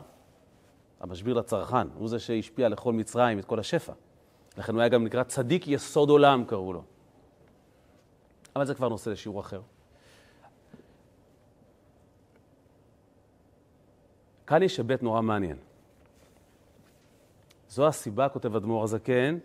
[1.00, 3.94] המשביר לצרכן, הוא זה שהשפיע לכל מצרים את כל השפע.
[4.58, 6.84] לכן הוא היה גם נקרא צדיק יסוד עולם, קראו לו.
[8.56, 9.62] אבל זה כבר נושא לשיעור אחר.
[14.48, 15.58] כאן יש היבט נורא מעניין.
[17.76, 19.38] זו הסיבה, כותב אדמו"ר הזקן,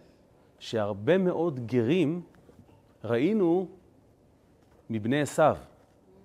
[0.59, 2.23] שהרבה מאוד גרים
[3.05, 3.67] ראינו
[4.91, 5.57] מבני עשיו,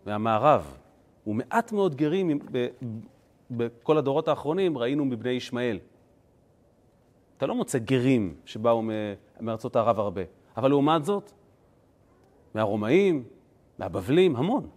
[0.06, 0.78] מהמערב,
[1.28, 2.40] ומעט מאוד גרים
[3.52, 5.80] בכל הדורות האחרונים ראינו מבני ישמעאל.
[7.38, 8.84] אתה לא מוצא גרים שבאו
[9.42, 10.22] מארצות ערב הרבה,
[10.58, 11.32] אבל לעומת זאת,
[12.54, 13.24] מהרומאים,
[13.80, 14.70] מהבבלים, המון.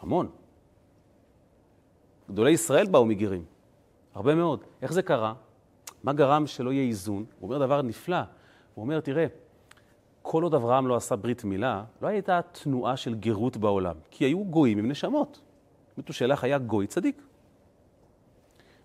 [0.00, 0.30] המון.
[2.30, 3.44] גדולי ישראל באו מגרים,
[4.14, 4.64] הרבה מאוד.
[4.82, 5.34] איך זה קרה?
[6.02, 7.24] מה גרם שלא יהיה איזון?
[7.38, 8.16] הוא אומר דבר נפלא.
[8.74, 9.26] הוא אומר, תראה,
[10.22, 14.44] כל עוד אברהם לא עשה ברית מילה, לא הייתה תנועה של גרות בעולם, כי היו
[14.44, 15.40] גויים עם נשמות.
[15.98, 17.22] מתושלח היה גוי צדיק.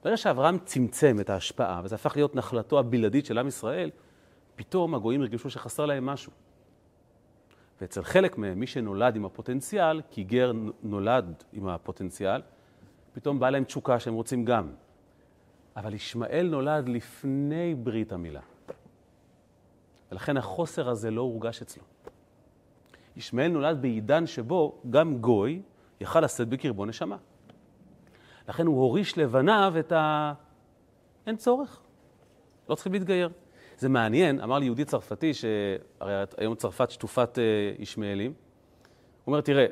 [0.04, 3.90] ברגע שאברהם צמצם את ההשפעה, וזה הפך להיות נחלתו הבלעדית של עם ישראל,
[4.56, 6.32] פתאום הגויים הרגישו שחסר להם משהו.
[7.82, 10.52] ואצל חלק מהם, מי שנולד עם הפוטנציאל, כי גר
[10.84, 12.42] נולד עם הפוטנציאל,
[13.14, 14.70] פתאום באה להם תשוקה שהם רוצים גם.
[15.78, 18.42] אבל ישמעאל נולד לפני ברית המילה.
[20.12, 21.84] ולכן החוסר הזה לא הורגש אצלו.
[23.16, 25.62] ישמעאל נולד בעידן שבו גם גוי
[26.02, 27.18] יכל לשאת בקרבו נשמה.
[28.50, 30.34] לכן הוא הוריש לבניו את ה...
[31.28, 31.82] אין צורך,
[32.70, 33.30] לא צריכים להתגייר.
[33.78, 37.44] זה מעניין, אמר לי יהודי צרפתי, שהרי היום צרפת שטופת אה,
[37.80, 39.66] ישמעאלים, הוא אומר, תראה,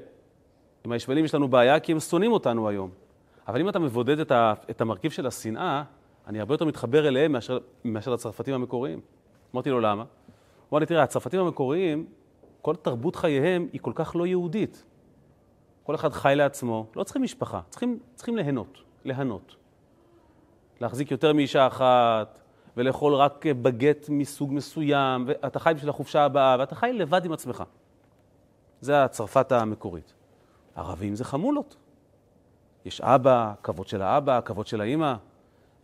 [0.85, 3.04] עם הישמעאלים יש לנו בעיה כי הם שונאים אותנו היום.
[3.47, 5.83] אבל אם אתה מבודד את, ה, את המרכיב של השנאה,
[6.27, 8.99] אני הרבה יותר מתחבר אליהם מאשר, מאשר לצרפתים המקוריים.
[9.53, 10.01] אמרתי לו, למה?
[10.03, 10.07] הוא
[10.71, 12.05] אמר לי, תראה, הצרפתים המקוריים,
[12.61, 14.85] כל תרבות חייהם היא כל כך לא יהודית.
[15.83, 19.55] כל אחד חי לעצמו, לא צריכים משפחה, צריכים, צריכים ליהנות, ליהנות.
[20.81, 22.39] להחזיק יותר מאישה אחת,
[22.77, 27.63] ולאכול רק בגט מסוג מסוים, ואתה חי בשביל החופשה הבאה, ואתה חי לבד עם עצמך.
[28.81, 30.13] זה הצרפת המקורית.
[30.75, 31.75] ערבים זה חמולות.
[32.85, 35.15] יש אבא, כבוד של האבא, כבוד של האימא.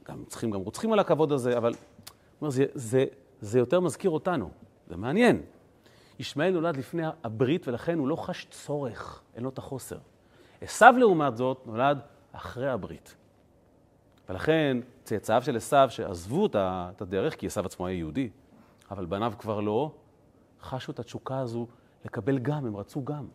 [0.08, 1.74] גם צריכים, גם רוצחים על הכבוד הזה, אבל
[2.48, 3.06] זה, זה,
[3.40, 4.50] זה יותר מזכיר אותנו.
[4.88, 5.42] זה מעניין.
[6.20, 9.98] ישמעאל נולד לפני הברית, ולכן הוא לא חש צורך, אין לו את החוסר.
[10.62, 12.00] עשו, לעומת זאת, נולד
[12.32, 13.16] אחרי הברית.
[14.30, 18.30] ולכן צאצאיו של עשו, שעזבו את הדרך, כי עשו עצמו היה יהודי,
[18.92, 19.92] אבל בניו כבר לא,
[20.62, 21.68] חשו את התשוקה הזו
[22.06, 23.28] לקבל גם, הם רצו גם.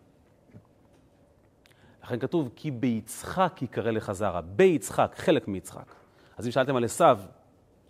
[2.06, 4.40] לכן כתוב, כי ביצחק יקרא לך זרע.
[4.40, 5.94] ביצחק, חלק מיצחק.
[6.36, 7.04] אז אם שאלתם על עשו,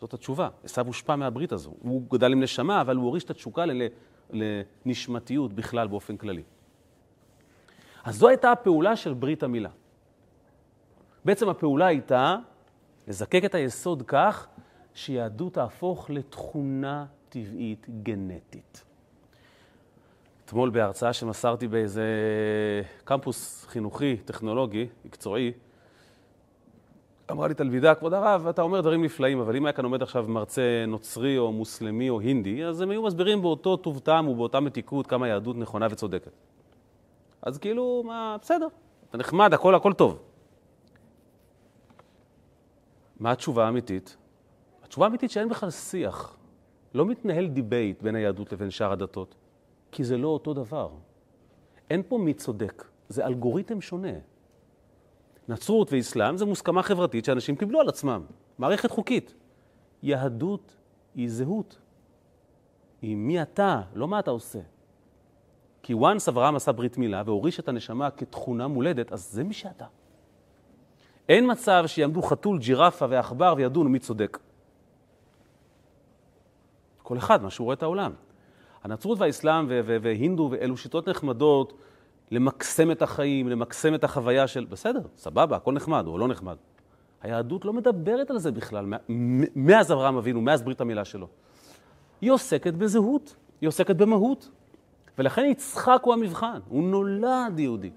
[0.00, 0.48] זאת התשובה.
[0.64, 1.74] עשו הושפע מהברית הזו.
[1.82, 3.64] הוא גדל עם נשמה, אבל הוא הוריש את התשוקה
[4.30, 6.42] לנשמתיות בכלל באופן כללי.
[8.04, 9.70] אז זו הייתה הפעולה של ברית המילה.
[11.24, 12.36] בעצם הפעולה הייתה
[13.08, 14.46] לזקק את היסוד כך
[14.94, 18.84] שיהדות תהפוך לתכונה טבעית גנטית.
[20.46, 22.04] אתמול בהרצאה שמסרתי באיזה
[23.04, 25.52] קמפוס חינוכי, טכנולוגי, מקצועי,
[27.30, 30.24] אמרה לי תלמידה, כבוד הרב, אתה אומר דברים נפלאים, אבל אם היה כאן עומד עכשיו
[30.28, 35.06] מרצה נוצרי או מוסלמי או הינדי, אז הם היו מסבירים באותו טוב טעם ובאותה מתיקות
[35.06, 36.32] כמה יהדות נכונה וצודקת.
[37.42, 38.66] אז כאילו, מה, בסדר,
[39.10, 40.18] אתה נחמד, הכל, הכל טוב.
[43.20, 44.16] מה התשובה האמיתית?
[44.82, 46.36] התשובה האמיתית שאין בכלל שיח.
[46.94, 49.34] לא מתנהל debate בין היהדות לבין שאר הדתות,
[49.96, 50.90] כי זה לא אותו דבר.
[51.90, 54.12] אין פה מי צודק, זה אלגוריתם שונה.
[55.48, 58.22] נצרות ואסלאם זה מוסכמה חברתית שאנשים קיבלו על עצמם,
[58.58, 59.34] מערכת חוקית.
[60.02, 60.76] יהדות
[61.14, 61.78] היא זהות.
[63.02, 64.58] היא מי אתה, לא מה אתה עושה.
[65.82, 69.86] כי once אברהם עשה ברית מילה והוריש את הנשמה כתכונה מולדת, אז זה מי שאתה.
[71.28, 74.38] אין מצב שיעמדו חתול, ג'ירפה ועכבר וידונו מי צודק.
[77.02, 78.12] כל אחד, מה שהוא רואה את העולם.
[78.86, 81.72] הנצרות והאסלאם והינדו אלו שיטות נחמדות
[82.30, 86.56] למקסם את החיים, למקסם את החוויה של, בסדר, סבבה, הכל נחמד או לא נחמד.
[87.22, 88.86] היהדות לא מדברת על זה בכלל,
[89.56, 91.28] מאז אברהם אבינו, מאז ברית המילה שלו.
[92.20, 94.50] היא עוסקת בזהות, היא עוסקת במהות.
[95.18, 97.90] ולכן יצחק הוא המבחן, הוא נולד יהודי.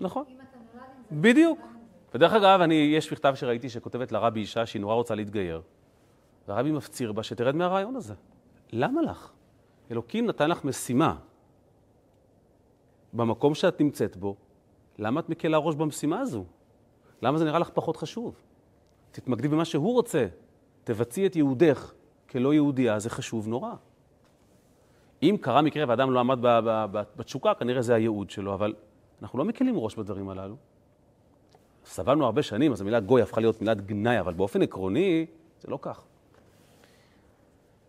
[0.00, 0.24] נכון.
[1.12, 1.58] בדיוק.
[2.14, 5.62] ודרך אגב, אני, יש מכתב שראיתי שכותבת לרבי אישה שהיא נורא רוצה להתגייר,
[6.48, 8.14] והרבי מפציר בה שתרד מהרעיון הזה.
[8.72, 9.32] למה לך?
[9.90, 11.16] אלוקים נתן לך משימה.
[13.12, 14.36] במקום שאת נמצאת בו,
[14.98, 16.44] למה את מקלה ראש במשימה הזו?
[17.22, 18.34] למה זה נראה לך פחות חשוב?
[19.10, 20.26] תתמקדי במה שהוא רוצה.
[20.84, 21.92] תבצעי את יהודך
[22.30, 23.72] כלא יהודייה, זה חשוב נורא.
[25.22, 26.38] אם קרה מקרה ואדם לא עמד
[27.16, 28.74] בתשוקה, כנראה זה הייעוד שלו, אבל
[29.22, 30.56] אנחנו לא מקלים ראש בדברים הללו.
[31.84, 35.26] סבלנו הרבה שנים, אז המילה גוי הפכה להיות מילת גנאי, אבל באופן עקרוני
[35.60, 36.04] זה לא כך.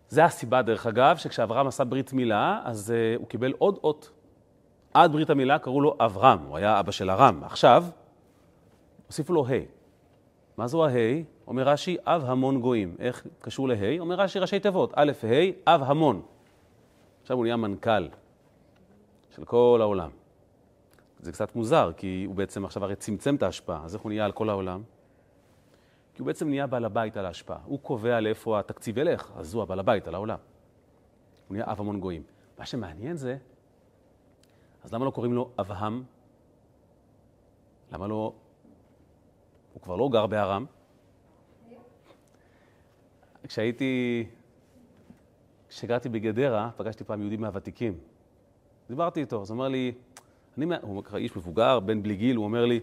[0.07, 4.11] זה הסיבה, דרך אגב, שכשאברהם עשה ברית מילה, אז uh, הוא קיבל עוד אות.
[4.93, 7.43] עד ברית המילה קראו לו אברהם, הוא היה אבא של ארם.
[7.43, 7.85] עכשיו,
[9.07, 9.51] הוסיפו לו ה'.
[10.57, 10.89] מה זו ה'?
[11.47, 12.95] אומר רש"י, אב המון גויים.
[12.99, 13.99] איך קשור לה'?
[13.99, 16.21] אומר רש"י ראשי תיבות, א', ה', אב המון.
[17.21, 18.07] עכשיו הוא נהיה מנכ"ל
[19.35, 20.20] של כל העולם.
[21.21, 24.25] זה קצת מוזר, כי הוא בעצם עכשיו הרי צמצם את ההשפעה, אז איך הוא נהיה
[24.25, 24.83] על כל העולם?
[26.13, 27.59] כי הוא בעצם נהיה בעל הבית על ההשפעה.
[27.65, 30.39] הוא קובע לאיפה התקציב ילך, אז הוא הבעל הבית על העולם.
[31.47, 32.23] הוא נהיה אב המון גויים.
[32.59, 33.37] מה שמעניין זה,
[34.83, 36.03] אז למה לא קוראים לו אבהם?
[37.91, 38.33] למה לא...
[39.73, 40.65] הוא כבר לא גר בארם.
[43.47, 44.25] כשהייתי...
[45.69, 47.99] כשגרתי בגדרה, פגשתי פעם יהודי מהוותיקים.
[48.89, 49.91] דיברתי איתו, אז הוא אומר לי,
[50.57, 52.79] אני, הוא איש מבוגר, בן בלי גיל, הוא אומר לי,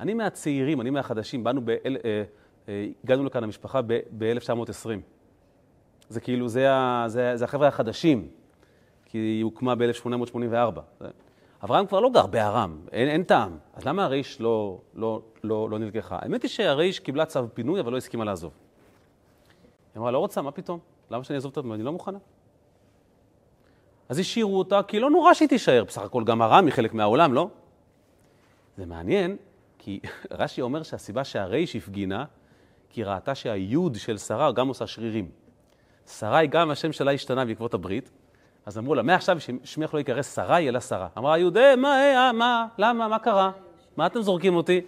[0.00, 2.22] אני מהצעירים, אני מהחדשים, באנו, ב, אה,
[2.68, 4.88] אה, הגענו לכאן למשפחה ב-1920.
[6.08, 6.68] זה כאילו, זה,
[7.06, 8.28] זה, זה החבר'ה החדשים,
[9.04, 10.80] כי היא הוקמה ב-1884.
[11.64, 13.58] אברהם כבר לא גר בארם, אין, אין טעם.
[13.74, 16.18] אז למה הריש לא, לא, לא, לא נלקחה?
[16.22, 18.52] האמת היא שהריש קיבלה צו פינוי, אבל לא הסכימה לעזוב.
[19.94, 20.78] היא אמרה, לא רוצה, מה פתאום?
[21.10, 21.74] למה שאני אעזוב את הדברים?
[21.74, 22.18] אני לא מוכנה.
[24.08, 27.34] אז השאירו אותה, כי לא נורא שהיא תישאר, בסך הכל גם ארם היא חלק מהעולם,
[27.34, 27.48] לא?
[28.76, 29.36] זה מעניין,
[29.78, 30.00] כי
[30.38, 32.24] רש"י אומר שהסיבה שהריש הפגינה,
[32.90, 35.30] כי ראתה שהיוד של שרה גם עושה שרירים.
[36.06, 38.10] שרה היא גם השם שלה השתנה בעקבות הברית,
[38.66, 41.08] אז אמרו לה, מעכשיו שמך לא ייקרא שרי, אלא שרה.
[41.18, 43.50] אמרה היהודי, מה, אה, מה, למה, מה קרה?
[43.96, 44.80] מה אתם זורקים אותי?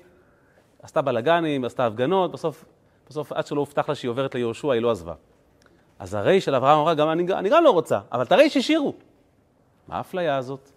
[0.82, 2.64] עשתה בלאגנים, עשתה הפגנות, בסוף,
[3.08, 5.14] בסוף עד שלא הובטח לה שהיא עוברת ליהושע, היא לא עזבה.
[5.98, 8.94] אז הרי של אברהם אמרה, גם אני, אני גם לא רוצה, אבל את הרי שהשאירו.
[9.90, 10.70] מה האפליה הזאת?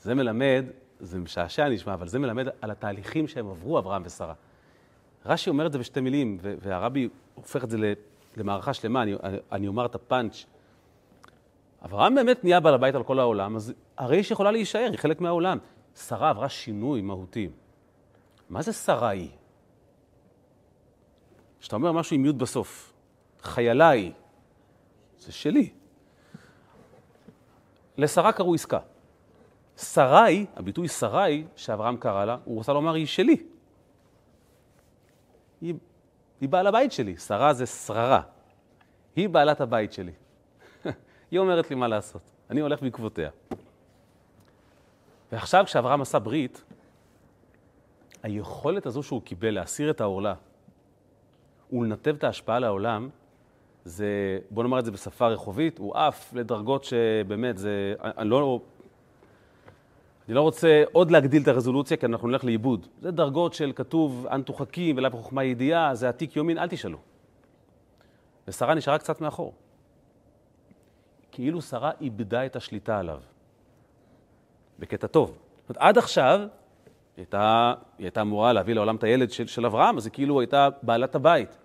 [0.00, 0.64] זה מלמד,
[1.00, 4.34] זה משעשע נשמע, אבל זה מלמד על התהליכים שהם עברו, אברהם ושרה.
[5.26, 7.94] רש"י אומר את זה בשתי מילים, והרבי הופך את זה
[8.36, 9.14] למערכה שלמה, אני,
[9.52, 10.46] אני אומר את הפאנץ'.
[11.84, 15.58] אברהם באמת נהיה בעל הבית על כל העולם, אז הרי שיכולה להישאר, היא חלק מהעולם.
[15.94, 17.48] שרה עברה שינוי מהותי.
[18.48, 19.30] מה זה שרה היא?
[21.60, 22.92] כשאתה אומר משהו עם י' בסוף,
[23.42, 24.12] חיילה היא,
[25.18, 25.70] זה שלי.
[27.96, 28.78] לשרה קראו עסקה.
[29.76, 33.36] שרי, הביטוי שרי, שאברהם קרא לה, הוא רוצה לומר, היא שלי.
[35.60, 35.74] היא
[36.40, 38.20] היא בעל הבית שלי, שרה זה שררה.
[39.16, 40.12] היא בעלת הבית שלי.
[41.30, 43.30] היא אומרת לי מה לעשות, אני הולך בעקבותיה.
[45.32, 46.64] ועכשיו כשאברהם עשה ברית,
[48.22, 50.34] היכולת הזו שהוא קיבל להסיר את העורלה
[51.72, 53.08] ולנתב את ההשפעה לעולם,
[53.88, 58.60] זה, בוא נאמר את זה בשפה רחובית, הוא עף לדרגות שבאמת, זה, אני לא...
[60.28, 62.86] אני לא רוצה עוד להגדיל את הרזולוציה, כי אנחנו נלך לאיבוד.
[63.00, 66.98] זה דרגות של כתוב אנטו חכים ולאו חוכמה ידיעה, זה עתיק יומין, אל תשאלו.
[68.48, 69.54] ושרה נשארה קצת מאחור.
[71.32, 73.20] כאילו שרה איבדה את השליטה עליו.
[74.78, 75.28] בקטע טוב.
[75.28, 76.46] זאת אומרת, עד עכשיו היא
[77.16, 80.68] הייתה, היא הייתה אמורה להביא לעולם את הילד של, של אברהם, אז היא כאילו הייתה
[80.82, 81.58] בעלת הבית.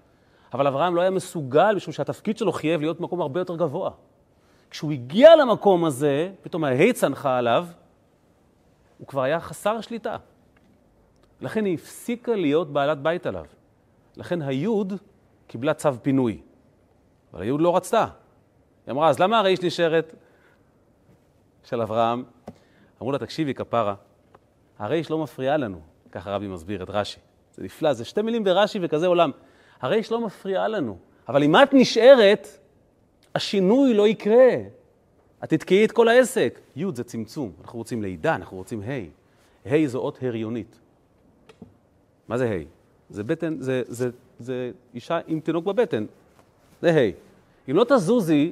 [0.54, 3.92] אבל אברהם לא היה מסוגל, משום שהתפקיד שלו חייב להיות במקום הרבה יותר גבוה.
[4.70, 7.68] כשהוא הגיע למקום הזה, פתאום ההי צנחה עליו,
[8.98, 10.18] הוא כבר היה חסר שליטה.
[11.42, 13.46] לכן היא הפסיקה להיות בעלת בית עליו.
[14.18, 14.94] לכן היוד
[15.48, 16.42] קיבלה צו פינוי.
[17.34, 18.08] אבל היוד לא רצתה.
[18.86, 20.16] היא אמרה, אז למה הרייש נשארת
[21.64, 22.24] של אברהם?
[23.02, 23.96] אמרו לה, תקשיבי, כפרה,
[24.80, 27.20] הרייש לא מפריעה לנו, ככה רבי מסביר את רש"י.
[27.54, 29.32] זה נפלא, זה שתי מילים ברש"י וכזה עולם.
[29.84, 32.48] הרייש לא מפריעה לנו, אבל אם את נשארת,
[33.36, 34.56] השינוי לא יקרה.
[35.44, 36.60] את תתקעי את כל העסק.
[36.76, 39.72] י' זה צמצום, אנחנו רוצים לידה, אנחנו רוצים ה'.
[39.74, 40.80] ה' זו אות הריונית.
[42.28, 42.64] מה זה ה'?
[43.10, 46.06] זה בטן, זה, זה, זה אישה עם תינוק בבטן.
[46.82, 47.12] זה ה'.
[47.72, 48.52] אם לא תזוזי,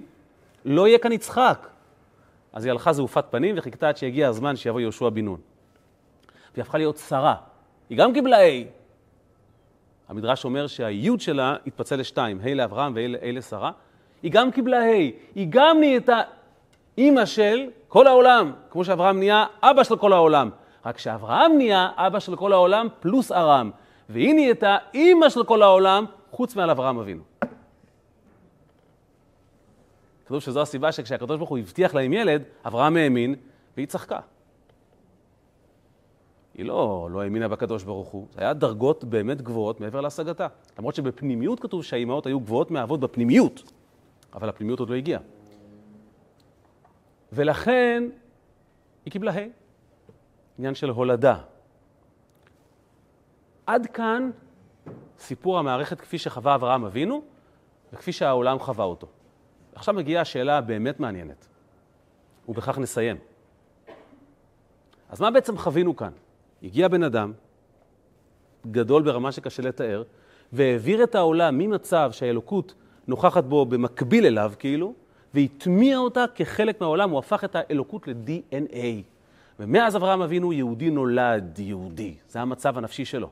[0.65, 1.67] לא יהיה כאן יצחק.
[2.53, 5.39] אז היא הלכה זעופת פנים וחיכתה עד שיגיע הזמן שיבוא יהושע בן נון.
[6.53, 7.35] והיא הפכה להיות שרה.
[7.89, 8.80] היא גם קיבלה ה'.
[10.11, 13.71] המדרש אומר שהיוד שלה התפצל לשתיים, ה' לאברהם וה' לשרה.
[14.23, 16.21] היא גם קיבלה ה', היא גם נהייתה
[16.97, 20.49] אימא של כל העולם, כמו שאברהם נהיה אבא של כל העולם.
[20.85, 23.71] רק שאברהם נהיה אבא של כל העולם פלוס ארם,
[24.09, 27.23] והיא נהייתה אימא של כל העולם חוץ מעל אברהם אבינו.
[30.25, 33.35] כתוב שזו הסיבה שכשהקדוש ברוך הוא הבטיח להם ילד, אברהם האמין
[33.77, 34.19] והיא צחקה.
[36.53, 40.47] היא לא, לא האמינה בקדוש ברוך הוא, זה היה דרגות באמת גבוהות מעבר להשגתה.
[40.77, 43.71] למרות שבפנימיות כתוב שהאימהות היו גבוהות מהאבות בפנימיות,
[44.33, 45.21] אבל הפנימיות עוד לא הגיעה.
[47.33, 48.03] ולכן
[49.05, 49.47] היא קיבלה ה',
[50.57, 51.37] עניין של הולדה.
[53.65, 54.31] עד כאן
[55.19, 57.21] סיפור המערכת כפי שחווה אברהם אבינו
[57.93, 59.07] וכפי שהעולם חווה אותו.
[59.75, 61.47] עכשיו מגיעה השאלה הבאמת מעניינת,
[62.49, 63.17] ובכך נסיים.
[65.09, 66.11] אז מה בעצם חווינו כאן?
[66.63, 67.33] הגיע בן אדם,
[68.71, 70.03] גדול ברמה שקשה לתאר,
[70.53, 72.73] והעביר את העולם ממצב שהאלוקות
[73.07, 74.93] נוכחת בו במקביל אליו, כאילו,
[75.33, 79.03] והטמיע אותה כחלק מהעולם, הוא הפך את האלוקות ל-DNA.
[79.59, 83.29] ומאז אברהם אבינו יהודי נולד יהודי, זה המצב הנפשי שלו.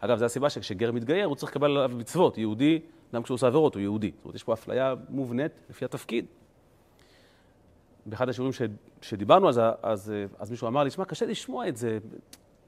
[0.00, 2.80] אגב, זו הסיבה שכשגר מתגייר הוא צריך לקבל עליו מצוות, יהודי,
[3.14, 4.10] גם כשהוא עושה עבירות הוא יהודי.
[4.16, 6.26] זאת אומרת, יש פה אפליה מובנית לפי התפקיד.
[8.06, 8.62] באחד השיעורים ש,
[9.02, 11.98] שדיברנו זה, אז, אז מישהו אמר לי, שמע, קשה לשמוע את זה,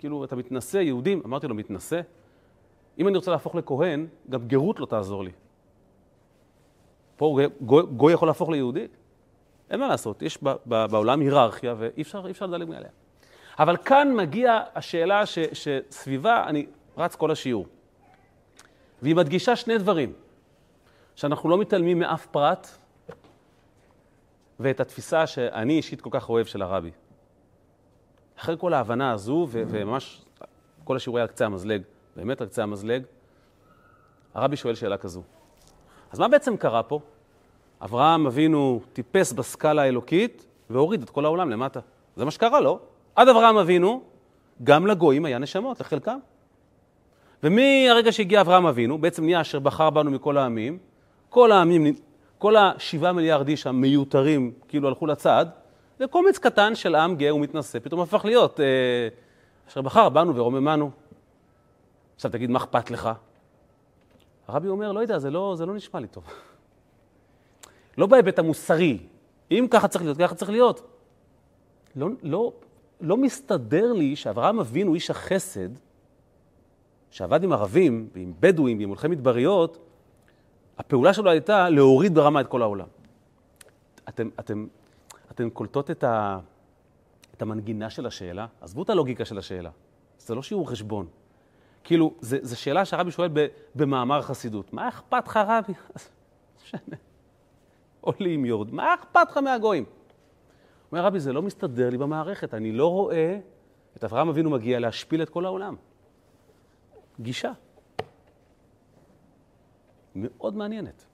[0.05, 1.23] כאילו, אתה מתנשא, יהודים.
[1.25, 2.01] אמרתי לו, מתנשא?
[2.99, 5.31] אם אני רוצה להפוך לכהן, גם גרות לא תעזור לי.
[7.17, 8.87] פה גוי, גוי יכול להפוך ליהודי?
[9.71, 12.91] אין מה לעשות, יש בעולם היררכיה ואי אפשר, אפשר לדלג מעליה.
[13.59, 17.67] אבל כאן מגיעה השאלה ש, שסביבה אני רץ כל השיעור.
[19.03, 20.13] והיא מדגישה שני דברים,
[21.15, 22.69] שאנחנו לא מתעלמים מאף פרט,
[24.61, 26.91] ואת התפיסה שאני אישית כל כך אוהב של הרבי.
[28.39, 30.25] אחרי כל ההבנה הזו, ו- וממש
[30.85, 31.83] כל השיעורי על קצה המזלג,
[32.17, 33.03] באמת על קצה המזלג,
[34.35, 35.23] הרבי שואל שאלה כזו.
[36.13, 37.01] אז מה בעצם קרה פה?
[37.83, 41.81] אברהם אבינו טיפס בסקאלה האלוקית והוריד את כל העולם למטה.
[42.17, 42.79] זה מה שקרה, לא?
[43.17, 44.03] עד אברהם אבינו,
[44.65, 46.19] גם לגויים היה נשמות, לחלקם.
[47.43, 50.79] ומהרגע שהגיע אברהם אבינו, בעצם נהיה אשר בחר בנו מכל העמים,
[51.29, 51.95] כל העמים,
[52.39, 55.47] כל השבעה מיליארד איש המיותרים כאילו הלכו לצד,
[56.01, 59.09] וקומץ קטן של עם גאה ומתנשא פתאום הפך להיות אה,
[59.69, 60.91] אשר בחר בנו ורוממנו.
[62.15, 63.11] עכשיו תגיד, מה אכפת לך?
[64.49, 66.25] הרבי אומר, לא יודע, זה לא, זה לא נשמע לי טוב.
[67.99, 68.99] לא בהיבט המוסרי.
[69.51, 70.91] אם ככה צריך להיות, ככה צריך להיות.
[71.97, 72.53] לא, לא,
[73.01, 75.69] לא מסתדר לי שאברהם אבינו, איש החסד,
[77.11, 79.79] שעבד עם ערבים ועם בדואים ועם הולכי מדבריות,
[80.79, 82.87] הפעולה שלו הייתה להוריד ברמה את כל העולם.
[84.09, 84.67] אתם, אתם,
[85.35, 86.39] אתם קולטות את, ה,
[87.35, 88.47] את המנגינה של השאלה?
[88.61, 89.71] עזבו את הלוגיקה של השאלה.
[90.19, 91.07] זה לא שיעור חשבון.
[91.85, 93.31] כאילו, זו שאלה שהרבי שואל
[93.75, 94.73] במאמר חסידות.
[94.73, 95.73] מה אכפת לך, רבי?
[98.01, 99.85] עולים, יורד, מה אכפת לך מהגויים?
[100.93, 103.39] אומר רבי, זה לא מסתדר לי במערכת, אני לא רואה
[103.97, 105.77] את אברהם אבינו מגיע להשפיל את כל העולם.
[107.21, 107.53] גישה.
[110.15, 111.05] מאוד מעניינת.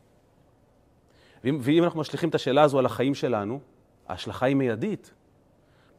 [1.44, 3.60] ואם, ואם אנחנו משליכים את השאלה הזו על החיים שלנו,
[4.10, 5.12] ההשלכה היא מיידית.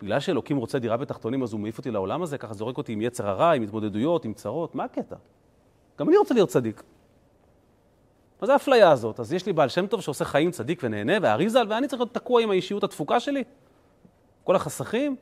[0.02, 3.02] בגלל שאלוקים רוצה דירה בתחתונים, אז הוא מעיף אותי לעולם הזה, ככה זורק אותי עם
[3.02, 5.16] יצר הרע, עם התמודדויות, עם צרות, מה הקטע?
[6.00, 6.84] גם אני רוצה להיות צדיק.
[8.42, 9.20] מה זה האפליה הזאת?
[9.20, 12.42] אז יש לי בעל שם טוב שעושה חיים צדיק ונהנה, והאריזל, ואני צריך להיות תקוע
[12.42, 13.44] עם האישיות התפוקה שלי?
[14.44, 15.16] כל החסכים?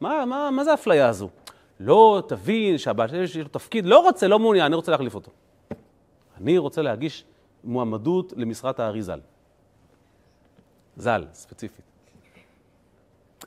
[0.00, 1.28] מה, מה, מה זה האפליה הזו?
[1.80, 5.30] לא, תבין שהבעל שלי יש לו תפקיד, לא רוצה, לא מעוניין, אני רוצה להחליף אותו.
[6.40, 7.24] אני רוצה להגיש
[7.64, 9.20] מועמדות למשרת הארי ז"ל.
[10.96, 11.91] ז"ל, ספציפית.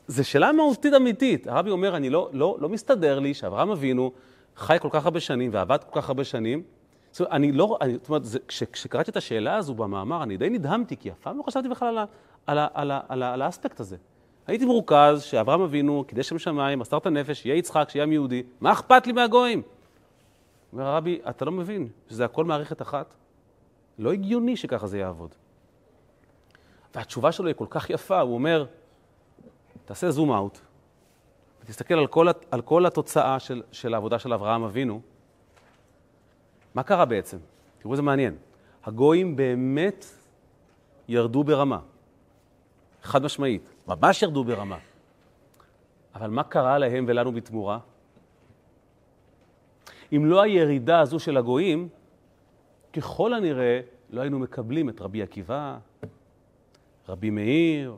[0.08, 1.48] זו שאלה מהותית אמיתית.
[1.48, 4.12] הרבי אומר, אני לא, לא, לא מסתדר לי שאברהם אבינו
[4.56, 6.64] חי כל כך הרבה שנים ועבד כל כך הרבה שנים.
[7.12, 10.38] זאת אומרת, אני לא, אני, זאת אומרת, זה, כש, כשקראתי את השאלה הזו במאמר, אני
[10.38, 12.08] די נדהמתי, כי אף פעם לא חשבתי בכלל על,
[12.46, 13.98] על, על, על, על, על האספקט הזה.
[14.48, 18.43] הייתי מרוכז שאברהם אבינו קידש שם שמיים, מסר את הנפש, יהיה יצחק, שיהיה עם יהודי,
[18.62, 19.62] מה אכפת לי מהגויים?
[20.74, 23.14] אומר הרבי, אתה לא מבין שזה הכל מערכת אחת?
[24.00, 25.36] לא הגיוני שככה זה יעבוד.
[26.96, 28.66] והתשובה שלו היא כל כך יפה, הוא אומר,
[29.86, 30.60] תעשה זום אאוט,
[31.64, 35.02] ותסתכל על כל, על כל התוצאה של, של העבודה של אברהם אבינו.
[36.76, 37.38] מה קרה בעצם?
[37.80, 38.36] תראו איזה מעניין.
[38.84, 40.06] הגויים באמת
[41.08, 41.80] ירדו ברמה.
[43.04, 44.78] חד משמעית, ממש ירדו ברמה.
[46.16, 47.80] אבל מה קרה להם ולנו בתמורה?
[50.16, 51.90] אם לא הירידה הזו של הגויים,
[52.94, 55.78] ככל הנראה לא היינו מקבלים את רבי עקיבא,
[57.10, 57.98] רבי מאיר,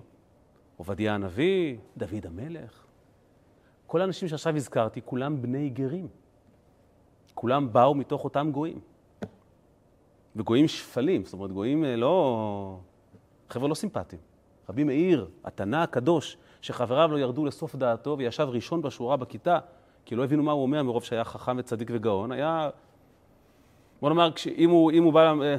[0.78, 2.86] עובדיה הנביא, דוד המלך.
[3.88, 6.08] כל האנשים שעכשיו הזכרתי, כולם בני גרים.
[7.34, 8.80] כולם באו מתוך אותם גויים.
[10.36, 12.80] וגויים שפלים, זאת אומרת, גויים אה, לא...
[13.50, 14.22] חבר'ה לא סימפטיים.
[14.70, 19.60] רבי מאיר, התנא הקדוש, שחבריו לא ירדו לסוף דעתו וישב ראשון בשורה בכיתה,
[20.06, 22.70] כי לא הבינו מה הוא אומר מרוב שהיה חכם וצדיק וגאון, היה...
[24.02, 25.56] בוא נאמר, אם הוא, אם הוא בא אה,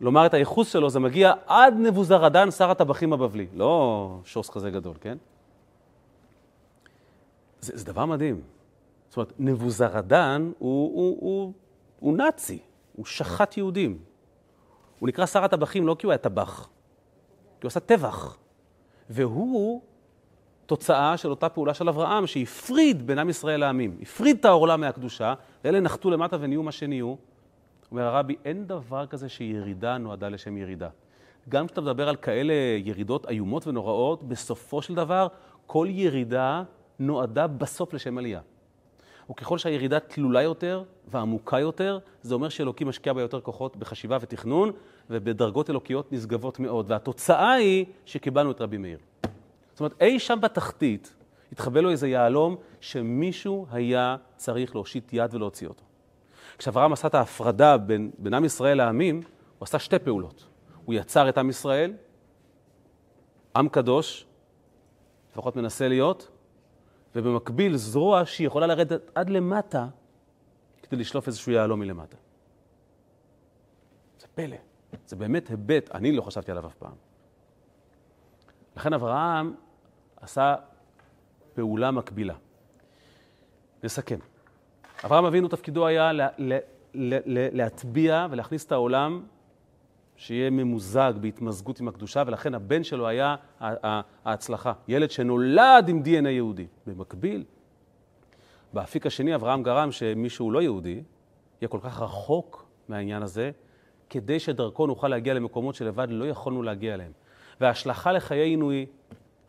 [0.00, 3.46] לומר את הייחוס שלו, זה מגיע עד נבוזרדן, שר הטבחים הבבלי.
[3.54, 5.18] לא שוס כזה גדול, כן?
[7.60, 8.40] זה, זה דבר מדהים.
[9.08, 11.52] זאת אומרת, נבוזרדן הוא, הוא, הוא,
[12.00, 12.58] הוא נאצי,
[12.96, 13.98] הוא שחט יהודים.
[14.98, 16.68] הוא נקרא שר הטבחים לא כי הוא היה טבח,
[17.60, 18.36] כי הוא עשה טבח.
[19.10, 19.82] והוא
[20.66, 23.98] תוצאה של אותה פעולה של אברהם, שהפריד בין עם ישראל לעמים.
[24.02, 25.34] הפריד את העורלה מהקדושה,
[25.64, 27.14] ואלה נחתו למטה ונהיו מה שנהיו.
[27.92, 30.88] אומר הרבי, אין דבר כזה שירידה נועדה לשם ירידה.
[31.48, 32.52] גם כשאתה מדבר על כאלה
[32.84, 35.26] ירידות איומות ונוראות, בסופו של דבר,
[35.66, 36.62] כל ירידה
[36.98, 38.40] נועדה בסוף לשם עלייה.
[39.30, 44.72] וככל שהירידה תלולה יותר ועמוקה יותר, זה אומר שאלוקים משקיע בה יותר כוחות בחשיבה ותכנון,
[45.10, 46.86] ובדרגות אלוקיות נשגבות מאוד.
[46.88, 48.98] והתוצאה היא שקיבלנו את רבי מאיר.
[49.72, 51.14] זאת אומרת, אי שם בתחתית
[51.52, 55.87] התחבא לו איזה יהלום שמישהו היה צריך להושיט יד ולהוציא אותו.
[56.58, 59.16] כשאברהם עשה את ההפרדה בין, בין עם ישראל לעמים,
[59.58, 60.46] הוא עשה שתי פעולות.
[60.84, 61.92] הוא יצר את עם ישראל,
[63.56, 64.26] עם קדוש,
[65.32, 66.30] לפחות מנסה להיות,
[67.14, 69.86] ובמקביל זרוע שהיא יכולה לרדת עד למטה
[70.82, 72.16] כדי לשלוף איזשהו יהלום מלמטה.
[74.20, 74.56] זה פלא.
[75.06, 76.94] זה באמת היבט, אני לא חשבתי עליו אף פעם.
[78.76, 79.54] לכן אברהם
[80.16, 80.54] עשה
[81.54, 82.34] פעולה מקבילה.
[83.82, 84.18] נסכם.
[85.04, 86.58] אברהם אבינו תפקידו היה לה, לה,
[86.94, 87.18] לה,
[87.52, 89.22] להטביע ולהכניס את העולם
[90.16, 93.36] שיהיה ממוזג בהתמזגות עם הקדושה, ולכן הבן שלו היה
[94.24, 94.72] ההצלחה.
[94.88, 96.66] ילד שנולד עם דנ"א יהודי.
[96.86, 97.44] במקביל,
[98.72, 101.02] באפיק השני אברהם גרם שמישהו לא יהודי
[101.60, 103.50] יהיה כל כך רחוק מהעניין הזה,
[104.10, 107.12] כדי שדרכו נוכל להגיע למקומות שלבד לא יכולנו להגיע אליהם.
[107.60, 108.86] וההשלכה לחיינו היא,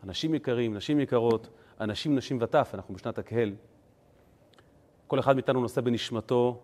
[0.04, 1.48] אנשים יקרים, נשים יקרות,
[1.80, 3.52] אנשים, נשים וטף, אנחנו בשנת הקהל,
[5.10, 6.60] כל אחד מאיתנו נושא בנשמתו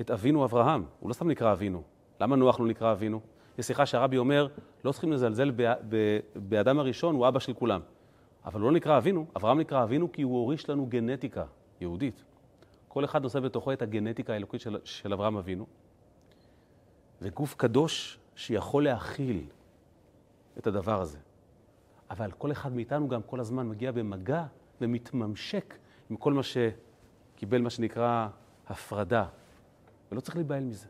[0.00, 0.84] את אבינו אברהם.
[1.00, 1.82] הוא לא סתם נקרא אבינו.
[2.20, 3.20] למה נוח לא נקרא אבינו?
[3.58, 4.48] יש שיחה שהרבי אומר,
[4.84, 5.50] לא צריכים לזלזל
[6.36, 7.80] באדם הראשון, הוא אבא של כולם.
[8.44, 11.44] אבל הוא לא נקרא אבינו, אברהם נקרא אבינו כי הוא הוריש לנו גנטיקה
[11.80, 12.24] יהודית.
[12.88, 15.66] כל אחד נושא בתוכו את הגנטיקה האלוקית של, של אברהם אבינו.
[17.22, 19.44] וגוף קדוש שיכול להכיל
[20.58, 21.18] את הדבר הזה.
[22.10, 24.44] אבל כל אחד מאיתנו גם כל הזמן מגיע במגע
[24.80, 25.74] ומתממשק
[26.10, 28.28] עם כל מה שקיבל מה שנקרא
[28.68, 29.26] הפרדה.
[30.12, 30.86] ולא צריך להיבהל מזה.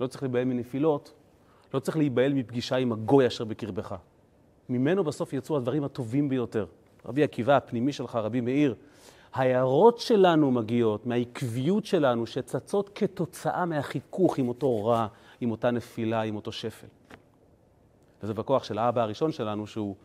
[0.00, 1.12] לא צריך להיבהל מנפילות,
[1.74, 3.96] לא צריך להיבהל מפגישה עם הגוי אשר בקרבך.
[4.68, 6.66] ממנו בסוף יצאו הדברים הטובים ביותר.
[7.06, 8.74] רבי עקיבא, הפנימי שלך, רבי מאיר,
[9.32, 15.06] ההערות שלנו מגיעות מהעקביות שלנו שצצות כתוצאה מהחיכוך עם אותו רע,
[15.40, 16.86] עם אותה נפילה, עם אותו שפל.
[18.22, 19.96] וזה בכוח של האבא הראשון שלנו, שהוא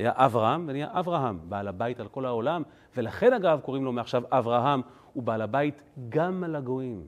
[0.00, 2.62] היה אברהם ונהיה אברהם, בעל הבית על כל העולם,
[2.96, 4.80] ולכן אגב קוראים לו מעכשיו אברהם,
[5.12, 7.04] הוא בעל הבית גם על הגויים.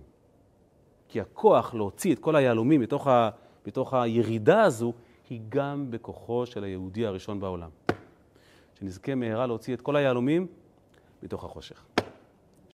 [1.09, 3.30] כי הכוח להוציא את כל היהלומים מתוך, ה,
[3.66, 4.93] מתוך הירידה הזו,
[5.30, 7.70] היא גם בכוחו של היהודי הראשון בעולם.
[8.78, 10.47] שנזכה מהרה להוציא את כל היהלומים
[11.22, 11.91] מתוך החושך.